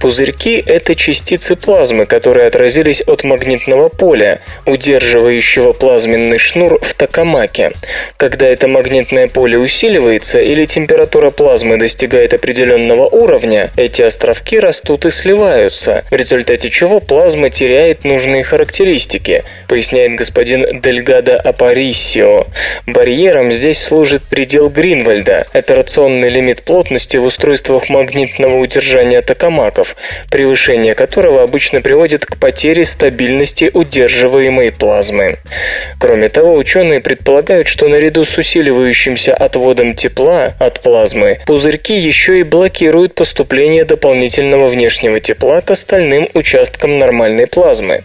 [0.00, 7.72] Пузырьки– это частицы плазмы, которые отразились от магнитного поля, удерживающего плазменный шнур в токамаке.
[8.16, 13.06] Когда это магнитное поле усиливается или температура плазмы достигает определенного
[13.76, 21.38] эти островки растут и сливаются, в результате чего плазма теряет нужные характеристики, поясняет господин Дельгадо
[21.38, 22.46] Апарисио.
[22.86, 29.96] Барьером здесь служит предел Гринвальда, операционный лимит плотности в устройствах магнитного удержания токамаков,
[30.30, 35.38] превышение которого обычно приводит к потере стабильности удерживаемой плазмы.
[35.98, 42.44] Кроме того, ученые предполагают, что наряду с усиливающимся отводом тепла от плазмы, пузырьки еще и
[42.44, 48.04] блокируют поступление дополнительного внешнего тепла к остальным участкам нормальной плазмы.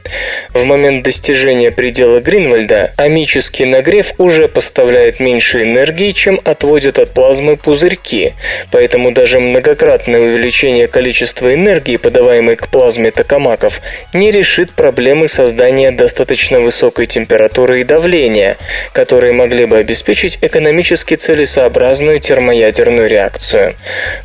[0.53, 7.58] В момент достижения предела Гринвальда амический нагрев уже поставляет меньше энергии, чем отводят от плазмы
[7.58, 8.34] пузырьки,
[8.72, 13.82] поэтому даже многократное увеличение количества энергии, подаваемой к плазме токамаков,
[14.14, 18.58] не решит проблемы создания достаточно высокой температуры и давления,
[18.93, 23.74] которые могли бы обеспечить экономически целесообразную термоядерную реакцию.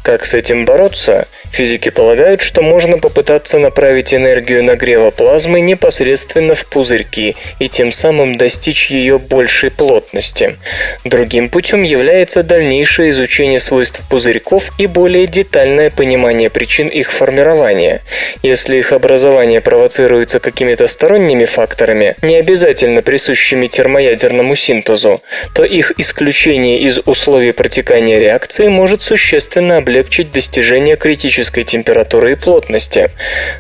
[0.02, 1.26] Как с этим бороться?
[1.50, 8.36] Физики полагают, что можно попытаться направить энергию нагрева плазмы непосредственно в пузырьки и тем самым
[8.36, 10.58] достичь ее большей плотности.
[11.04, 18.02] Другим путем является дальнейшее изучение свойств пузырьков и более детальное понимание причин их формирования.
[18.42, 25.20] Если их образование провоцируется какими-то сторонними факторами, не обязательно присущими термоядерному синтезу,
[25.52, 30.49] то их исключение из условий протекания реакции может существенно облегчить достижение
[30.96, 33.10] критической температуры и плотности.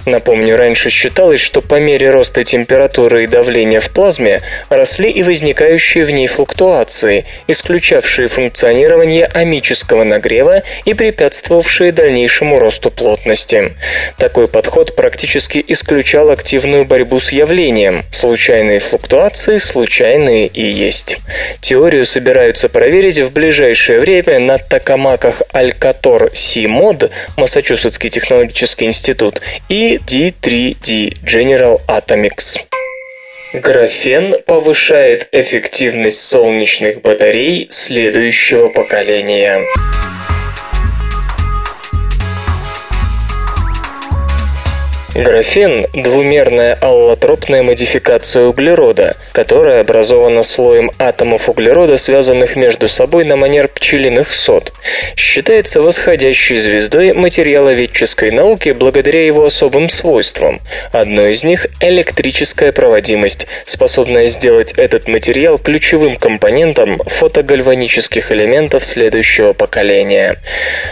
[0.06, 6.04] Напомню, раньше считалось, что по мере роста температуры и давления в плазме росли и возникающие
[6.04, 13.72] в ней флуктуации, исключавшие функционирование амического нагрева и препятствовавшие дальнейшему росту плотности.
[14.18, 18.04] Такой подход практически исключал активную борьбу с явлением.
[18.10, 21.18] Случайные флуктуации случайные и есть.
[21.60, 26.30] Теорию собираются проверить в ближайшее время на токамаках Алькатор
[26.80, 32.58] Си-Мод, Массачусетский технологический институт, и D3D General Atomics.
[33.52, 39.60] Графен повышает эффективность солнечных батарей следующего поколения.
[45.14, 53.66] Графен– двумерная аллотропная модификация углерода, которая образована слоем атомов углерода, связанных между собой на манер
[53.66, 54.72] пчелиных сот.
[55.16, 60.60] Считается восходящей звездой материаловедческой науки благодаря его особым свойствам.
[60.92, 70.36] Одно из них– электрическая проводимость, способная сделать этот материал ключевым компонентом фотогальванических элементов следующего поколения.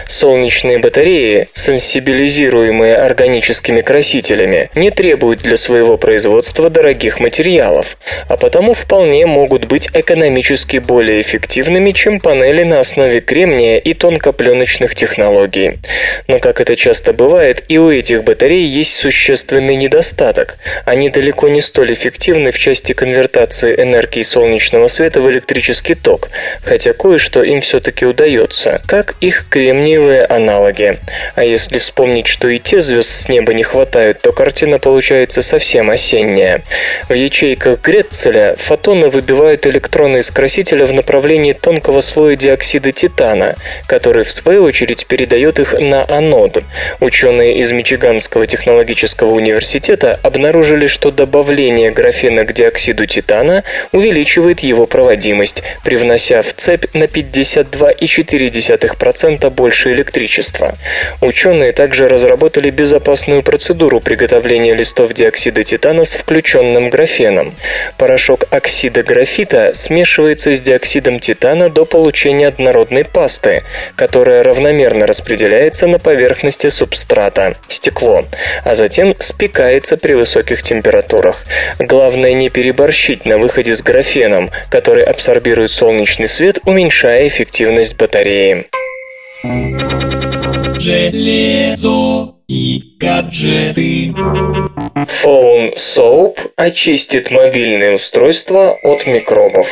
[0.07, 7.97] Солнечные батареи, сенсибилизируемые органическими красителями, носителями, не требуют для своего производства дорогих материалов,
[8.27, 14.95] а потому вполне могут быть экономически более эффективными, чем панели на основе кремния и тонкопленочных
[14.95, 15.79] технологий.
[16.27, 20.57] Но, как это часто бывает, и у этих батарей есть существенный недостаток.
[20.85, 26.29] Они далеко не столь эффективны в части конвертации энергии солнечного света в электрический ток,
[26.63, 30.97] хотя кое-что им все-таки удается, как их кремниевые аналоги.
[31.35, 35.41] А если вспомнить, что и те звезд с неба не хватает, совпадают, то картина получается
[35.41, 36.63] совсем осенняя.
[37.09, 43.55] В ячейках Гретцеля фотоны выбивают электроны из красителя в направлении тонкого слоя диоксида титана,
[43.87, 46.63] который в свою очередь передает их на анод.
[46.99, 55.61] Ученые из Мичиганского технологического университета обнаружили, что добавление графена к диоксиду титана увеличивает его проводимость,
[55.83, 60.75] привнося в цепь на 52,4% больше электричества.
[61.21, 67.55] Ученые также разработали безопасную процедуру приготовления листов диоксида титана с включенным графеном.
[67.97, 73.63] Порошок оксида графита смешивается с диоксидом титана до получения однородной пасты,
[73.95, 78.25] которая равномерно распределяется на поверхности субстрата– стекло,
[78.63, 81.43] а затем спекается при высоких температурах.
[81.79, 88.67] Главное не переборщить на выходе с графеном, который абсорбирует солнечный свет, уменьшая эффективность батареи.
[90.79, 94.07] Железо и гаджеты.
[95.23, 99.67] Phone Soap очистит мобильные устройства от микробов.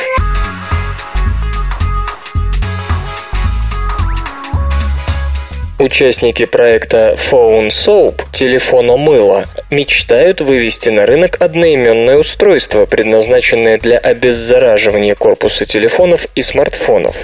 [5.79, 15.15] Участники проекта Phone Soap телефона мыло мечтают вывести на рынок одноименное устройство, предназначенное для обеззараживания
[15.15, 17.15] корпуса телефонов и смартфонов.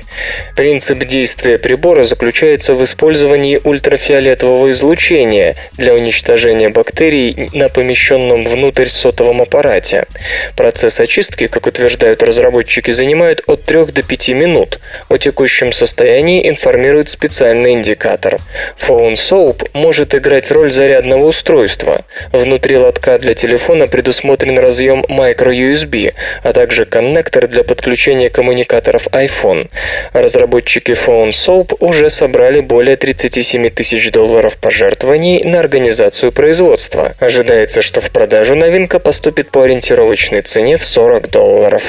[0.56, 9.42] Принцип действия прибора заключается в использовании ультрафиолетового излучения для уничтожения бактерий на помещенном внутрь сотовом
[9.42, 10.06] аппарате.
[10.58, 14.80] Процесс очистки, как утверждают разработчики, занимает от 3 до 5 минут.
[15.10, 18.40] О текущем состоянии информирует специальный индикатор.
[18.78, 22.04] Phone Soap может играть роль зарядного устройства.
[22.34, 29.70] Внутри лотка для телефона предусмотрен разъем microUSB, а также коннектор для подключения коммуникаторов iPhone.
[30.14, 37.14] Разработчики Phone Soap уже собрали более 37 тысяч долларов пожертвований на организацию производства.
[37.20, 41.84] Ожидается, что в продажу новинка поступит по ориентировочной цене в 40 долларов.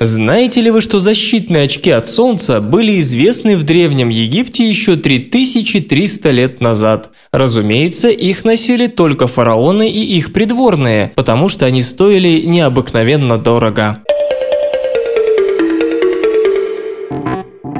[0.00, 6.30] Знаете ли вы, что защитные очки от солнца были известны в Древнем Египте еще 3300
[6.30, 7.10] лет назад?
[7.32, 13.98] Разумеется, их носили только фараоны и их придворные, потому что они стоили необыкновенно дорого.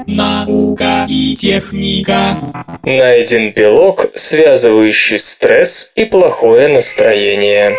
[0.07, 2.39] Наука и техника.
[2.83, 7.75] Найден белок, связывающий стресс и плохое настроение.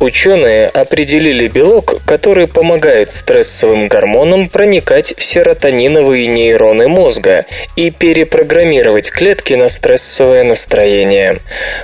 [0.00, 9.54] Ученые определили белок, который помогает стрессовым гормонам проникать в серотониновые нейроны мозга и перепрограммировать клетки
[9.54, 11.38] на стрессовое настроение.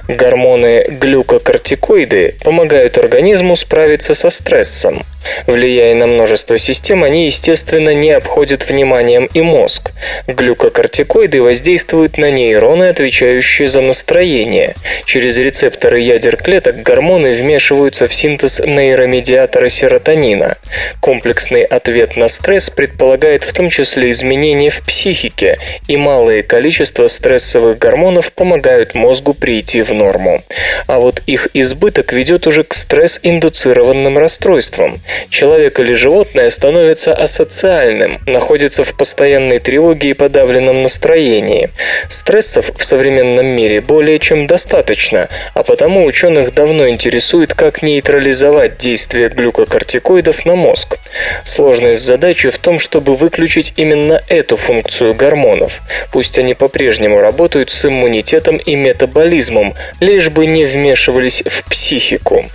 [0.09, 5.05] Гормоны глюкокортикоиды помогают организму справиться со стрессом.
[5.47, 9.93] Влияя на множество систем, они, естественно, не обходят вниманием и мозг.
[10.27, 14.75] Глюкокортикоиды воздействуют на нейроны, отвечающие за настроение.
[15.05, 20.57] Через рецепторы ядер клеток гормоны вмешиваются в синтез нейромедиатора серотонина.
[21.01, 25.59] Комплексный ответ на стресс предполагает в том числе изменения в психике,
[25.89, 30.43] и малое количество стрессовых гормонов помогают мозгу прийти в норму.
[30.87, 35.01] А вот их избыток ведет уже к стресс-индуцированным расстройствам.
[35.29, 41.71] Человек или животное становится асоциальным, находится в постоянной тревоге и подавленном настроении.
[42.09, 49.29] Стрессов в современном мире более чем достаточно, а потому ученых давно интересует, как нейтрализовать действие
[49.29, 50.99] глюкокортикоидов на мозг.
[51.45, 55.81] Сложность задачи в том, чтобы выключить именно эту функцию гормонов.
[56.13, 62.47] Пусть они по-прежнему работают с иммунитетом и метаболизмом, лишь бы не вмешивались в психику.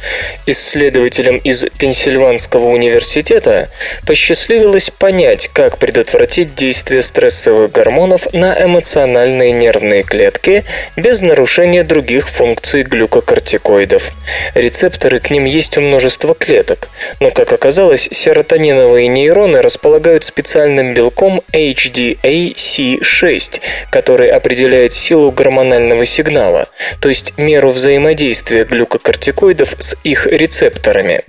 [0.45, 3.70] Исследователям из Пенсильванского Пенсильванского университета
[4.06, 10.64] посчастливилось понять, как предотвратить действие стрессовых гормонов на эмоциональные нервные клетки
[10.96, 14.12] без нарушения других функций глюкокортикоидов.
[14.54, 16.89] Рецепторы к ним есть у множества клеток,
[17.20, 26.68] но, как оказалось, серотониновые нейроны располагают специальным белком HDAC6, который определяет силу гормонального сигнала,
[27.02, 31.22] то есть меру взаимодействия глюкокортикоидов с их рецепторами.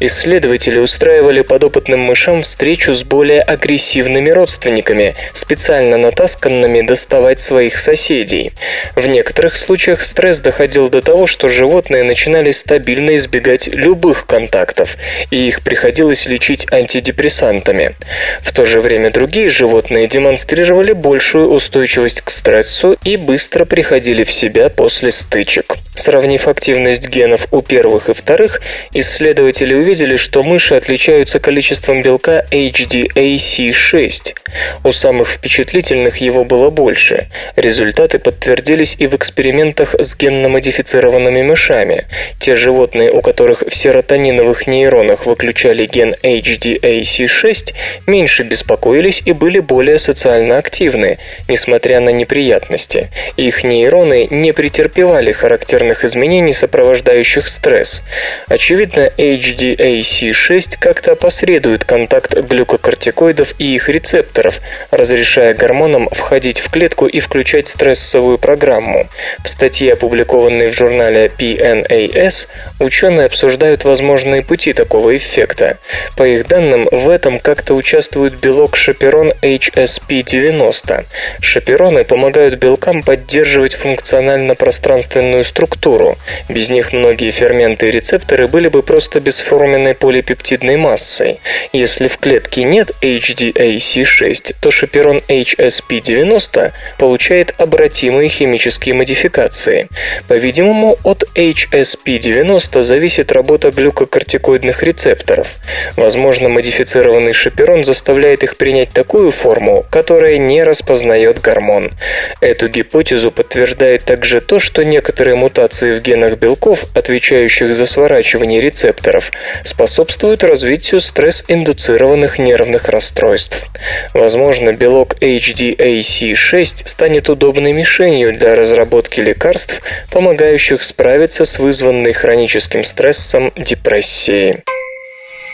[0.00, 8.52] Исследователи Исследователи устраивали подопытным мышам встречу с более агрессивными родственниками, специально натасканными доставать своих соседей.
[8.96, 14.96] В некоторых случаях стресс доходил до того, что животные начинали стабильно избегать любых контактов,
[15.30, 17.96] и их приходилось лечить антидепрессантами.
[18.40, 24.32] В то же время другие животные демонстрировали большую устойчивость к стрессу и быстро приходили в
[24.32, 25.76] себя после стычек.
[25.94, 28.60] Сравнив активность генов у первых и вторых,
[28.92, 34.36] исследователи увидели, что мы мыши отличаются количеством белка HDAC6.
[34.84, 37.26] У самых впечатлительных его было больше.
[37.56, 42.04] Результаты подтвердились и в экспериментах с генно-модифицированными мышами.
[42.38, 47.74] Те животные, у которых в серотониновых нейронах выключали ген HDAC6,
[48.06, 53.08] меньше беспокоились и были более социально активны, несмотря на неприятности.
[53.36, 58.02] Их нейроны не претерпевали характерных изменений, сопровождающих стресс.
[58.46, 60.43] Очевидно, HDAC6
[60.76, 68.36] как-то опосредует контакт глюкокортикоидов и их рецепторов, разрешая гормонам входить в клетку и включать стрессовую
[68.36, 69.08] программу.
[69.42, 75.78] В статье, опубликованной в журнале PNAS, ученые обсуждают возможные пути такого эффекта.
[76.14, 81.06] По их данным, в этом как-то участвует белок шаперон HSP90.
[81.40, 86.18] Шапероны помогают белкам поддерживать функционально-пространственную структуру.
[86.50, 90.33] Без них многие ферменты и рецепторы были бы просто бесформенной полипептидной
[90.76, 91.40] массой.
[91.72, 99.88] Если в клетке нет HDAC6, то шаперон HSP90 получает обратимые химические модификации.
[100.28, 105.56] По-видимому, от HSP90 зависит работа глюкокортикоидных рецепторов.
[105.96, 111.92] Возможно, модифицированный шаперон заставляет их принять такую форму, которая не распознает гормон.
[112.40, 119.30] Эту гипотезу подтверждает также то, что некоторые мутации в генах белков, отвечающих за сворачивание рецепторов,
[119.64, 123.68] способствуют развитию стресс-индуцированных нервных расстройств.
[124.14, 133.52] Возможно, белок HDAC6 станет удобной мишенью для разработки лекарств, помогающих справиться с вызванной хроническим стрессом
[133.56, 134.62] депрессией.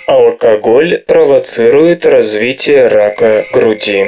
[0.06, 4.06] Алкоголь провоцирует развитие рака груди.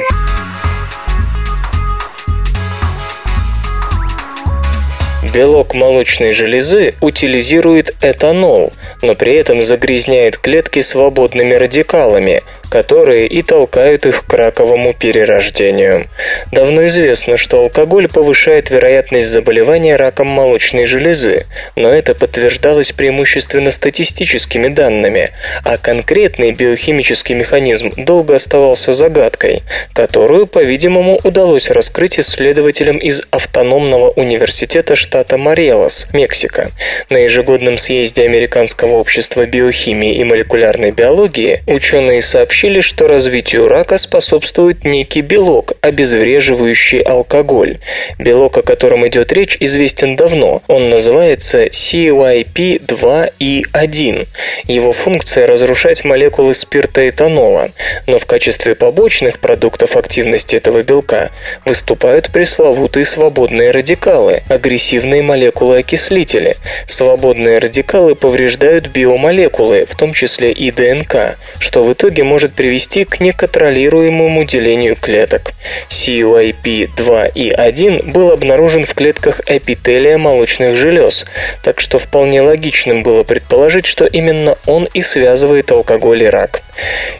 [5.32, 12.42] Белок молочной железы утилизирует этанол, но при этом загрязняет клетки свободными радикалами,
[12.72, 16.08] которые и толкают их к раковому перерождению.
[16.52, 21.44] Давно известно, что алкоголь повышает вероятность заболевания раком молочной железы,
[21.76, 25.32] но это подтверждалось преимущественно статистическими данными,
[25.64, 34.96] а конкретный биохимический механизм долго оставался загадкой, которую, по-видимому, удалось раскрыть исследователям из Автономного университета
[34.96, 36.70] штата Морелос, Мексика.
[37.10, 43.98] На ежегодном съезде Американского общества биохимии и молекулярной биологии ученые сообщили, сообщили, что развитию рака
[43.98, 47.78] способствует некий белок, обезвреживающий алкоголь.
[48.20, 50.62] Белок, о котором идет речь, известен давно.
[50.68, 54.28] Он называется CYP2E1.
[54.68, 57.72] Его функция– разрушать молекулы спирта этанола.
[58.06, 61.32] Но в качестве побочных продуктов активности этого белка
[61.64, 66.56] выступают пресловутые свободные радикалы, агрессивные молекулы-окислители.
[66.86, 73.04] Свободные радикалы повреждают биомолекулы, в том числе и ДНК, что в итоге может может привести
[73.04, 75.52] к неконтролируемому делению клеток.
[75.90, 81.24] CYP2E1 был обнаружен в клетках эпителия молочных желез,
[81.62, 86.62] так что вполне логичным было предположить, что именно он и связывает алкоголь и рак.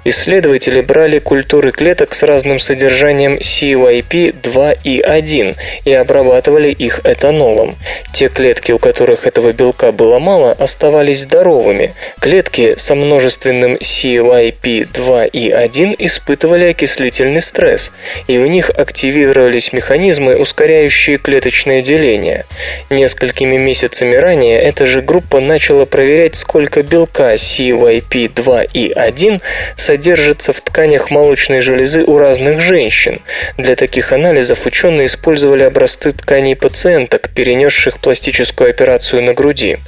[0.04, 7.74] Исследователи брали культуры клеток с разным содержанием CYP2E1 и обрабатывали их этанолом.
[8.12, 11.92] Те клетки, у которых этого белка было мало, оставались здоровыми.
[12.20, 17.92] Клетки со множественным CYP2 и 1 испытывали окислительный стресс,
[18.26, 22.44] и у них активировались механизмы, ускоряющие клеточное деление.
[22.90, 29.40] Несколькими месяцами ранее эта же группа начала проверять, сколько белка CYP2 и 1
[29.76, 33.20] содержится в тканях молочной железы у разных женщин.
[33.58, 39.78] Для таких анализов ученые использовали образцы тканей пациенток, перенесших пластическую операцию на груди.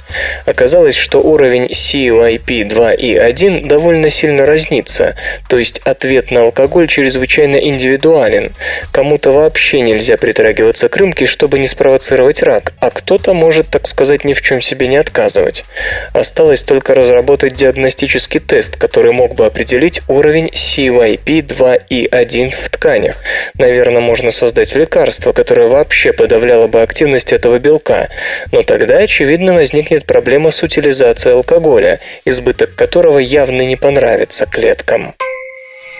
[0.45, 5.14] Оказалось, что уровень CYP2 и 1 довольно сильно разнится,
[5.47, 8.53] то есть ответ на алкоголь чрезвычайно индивидуален.
[8.91, 14.23] Кому-то вообще нельзя притрагиваться к рюмке, чтобы не спровоцировать рак, а кто-то может, так сказать,
[14.23, 15.65] ни в чем себе не отказывать.
[16.13, 23.21] Осталось только разработать диагностический тест, который мог бы определить уровень CYP2E1 в тканях.
[23.57, 28.09] Наверное, можно создать лекарство, которое вообще подавляло бы активность этого белка.
[28.51, 35.04] Но тогда, очевидно, возникнет проблема с утилизацией алкоголя, избыток которого явно не понравится клеткам.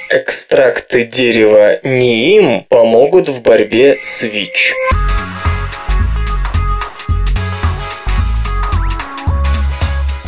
[0.07, 4.73] Экстракты дерева НИИМ помогут в борьбе с ВИЧ.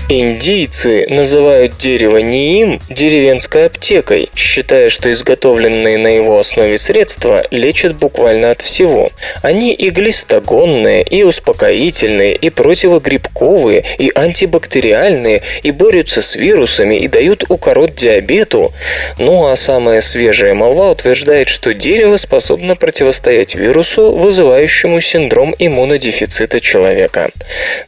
[0.09, 8.51] Индийцы называют дерево неим деревенской аптекой, считая, что изготовленные на его основе средства лечат буквально
[8.51, 9.09] от всего.
[9.41, 17.43] Они и глистогонные, и успокоительные, и противогрибковые, и антибактериальные, и борются с вирусами, и дают
[17.49, 18.71] укорот диабету.
[19.17, 27.29] Ну а самая свежая молва утверждает, что дерево способно противостоять вирусу, вызывающему синдром иммунодефицита человека.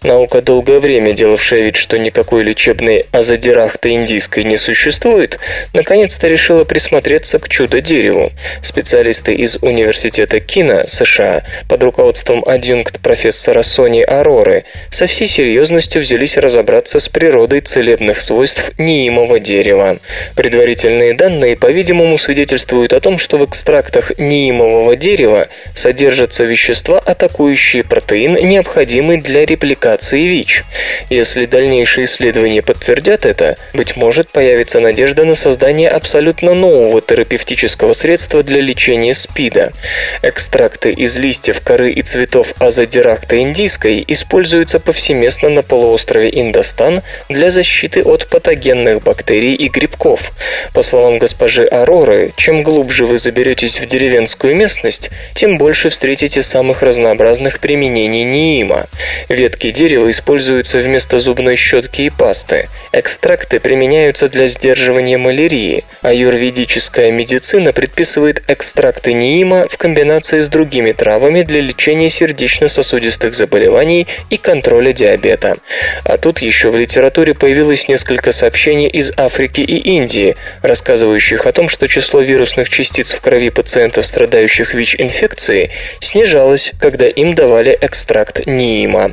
[0.03, 5.39] Наука, долгое время делавшая вид, что никакой лечебной азодирахты индийской не существует,
[5.73, 8.31] наконец-то решила присмотреться к чудо-дереву.
[8.63, 16.35] Специалисты из Университета Кина, США, под руководством адъюнкт профессора Сони Ароры, со всей серьезностью взялись
[16.35, 19.99] разобраться с природой целебных свойств неимого дерева.
[20.35, 28.33] Предварительные данные, по-видимому, свидетельствуют о том, что в экстрактах неимового дерева содержатся вещества, атакующие протеин,
[28.33, 30.63] необходимый для репликации ВИЧ.
[31.11, 38.43] Если дальнейшие исследования подтвердят это, быть может появится надежда на создание абсолютно нового терапевтического средства
[38.43, 39.73] для лечения СПИДа.
[40.21, 48.03] Экстракты из листьев, коры и цветов азодиракта индийской используются повсеместно на полуострове Индостан для защиты
[48.03, 50.31] от патогенных бактерий и грибков.
[50.73, 56.83] По словам госпожи Ароры, чем глубже вы заберетесь в деревенскую местность, тем больше встретите самых
[56.83, 58.87] разнообразных применений неима.
[59.27, 62.69] Ветки дерева используются вместо зубной щетки и пасты.
[62.91, 70.91] Экстракты применяются для сдерживания малярии, а юрведическая медицина предписывает экстракты неима в комбинации с другими
[70.91, 75.57] травами для лечения сердечно-сосудистых заболеваний и контроля диабета.
[76.03, 81.69] А тут еще в литературе появилось несколько сообщений из Африки и Индии, рассказывающих о том,
[81.69, 89.11] что число вирусных частиц в крови пациентов, страдающих ВИЧ-инфекцией, снижалось, когда им давали экстракт ниима.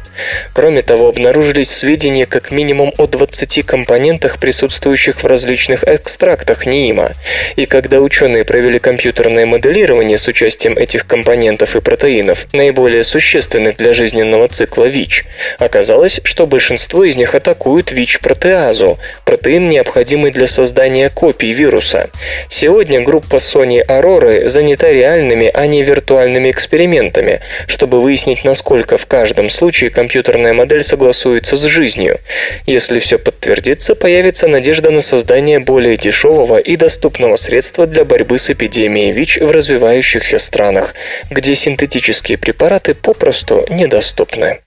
[0.53, 7.12] Кроме того, обнаружились сведения как минимум о 20 компонентах, присутствующих в различных экстрактах ниима.
[7.57, 13.93] И когда ученые провели компьютерное моделирование с участием этих компонентов и протеинов, наиболее существенных для
[13.93, 15.25] жизненного цикла ВИЧ,
[15.59, 22.11] оказалось, что большинство из них атакуют ВИЧ-протеазу, протеин, необходимый для создания копий вируса.
[22.49, 29.49] Сегодня группа Sony Aurora занята реальными, а не виртуальными экспериментами, чтобы выяснить, насколько в каждом
[29.49, 32.21] случае компьютерная модель согласуется с жизнью.
[32.64, 38.50] Если все подтвердится, появится надежда на создание более дешевого и доступного средства для борьбы с
[38.50, 40.94] эпидемией ВИЧ в развивающихся странах,
[41.30, 44.61] где синтетические препараты попросту недоступны.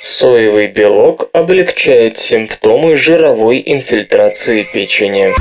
[0.00, 5.34] Соевый белок облегчает симптомы жировой инфильтрации печени.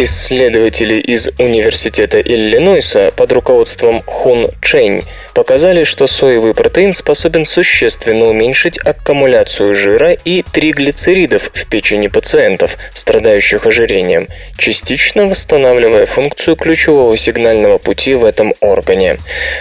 [0.00, 5.02] Исследователи из Университета Иллинойса под руководством Хун Чэнь
[5.38, 13.64] показали, что соевый протеин способен существенно уменьшить аккумуляцию жира и триглицеридов в печени пациентов, страдающих
[13.64, 14.26] ожирением,
[14.58, 19.18] частично восстанавливая функцию ключевого сигнального пути в этом органе.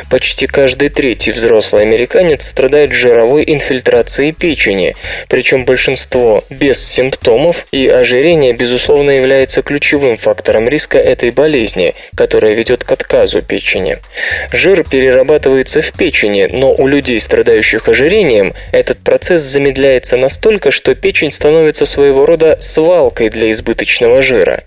[0.10, 4.96] Почти каждый третий взрослый американец страдает жировой инфильтрацией печени,
[5.30, 12.84] причем большинство без симптомов, и ожирение, безусловно, является ключевым фактором риска этой болезни, которая ведет
[12.84, 14.00] к отказу печени.
[14.52, 14.84] Жир
[15.68, 21.86] перерабатывается в печени, но у людей, страдающих ожирением, этот процесс замедляется настолько, что печень становится
[21.86, 24.64] своего рода свалкой для избыточного жира.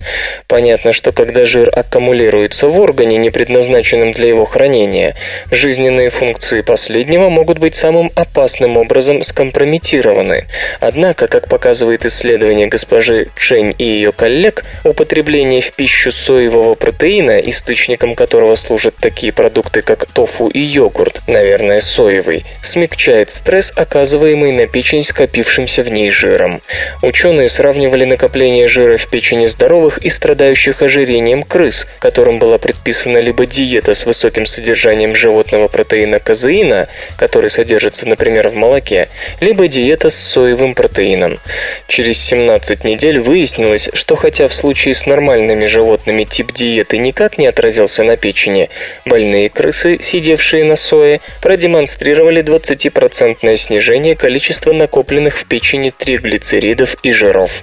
[0.47, 5.15] Понятно, что когда жир аккумулируется в органе, не предназначенном для его хранения,
[5.51, 10.47] жизненные функции последнего могут быть самым опасным образом скомпрометированы.
[10.81, 17.39] Однако, как показывает исследование госпожи Чень и ее коллег, употребление Потребление в пищу соевого протеина,
[17.39, 20.90] источником которого служат такие продукты, как тофу и йогурт,
[21.27, 26.63] наверное, соевый, смягчает стресс, оказываемый на печень скопившимся в ней жиром.
[27.03, 33.47] Ученые сравнивали накопление жира в печени здоровых и страдающих ожирением крыс, которым была предписана либо
[33.47, 39.09] диета с высоким содержанием животного протеина казеина, который содержится, например, в молоке,
[39.41, 41.39] либо диета с соевым протеином.
[41.87, 47.39] Через 17 недель выяснилось, что хотя в случае с нормальным нормальными животными тип диеты никак
[47.39, 48.69] не отразился на печени,
[49.05, 57.63] больные крысы, сидевшие на сое, продемонстрировали 20% снижение количества накопленных в печени триглицеридов и жиров.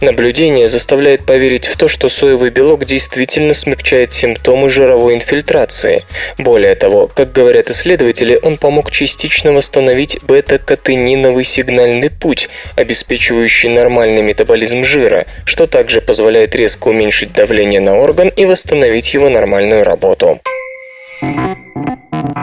[0.00, 6.04] Наблюдение заставляет поверить в то, что соевый белок действительно смягчает симптомы жировой инфильтрации.
[6.38, 14.82] Более того, как говорят исследователи, он помог частично восстановить бета-катениновый сигнальный путь, обеспечивающий нормальный метаболизм
[14.82, 20.40] жира, что также позволяет резко уменьшить давление на орган и восстановить его нормальную работу.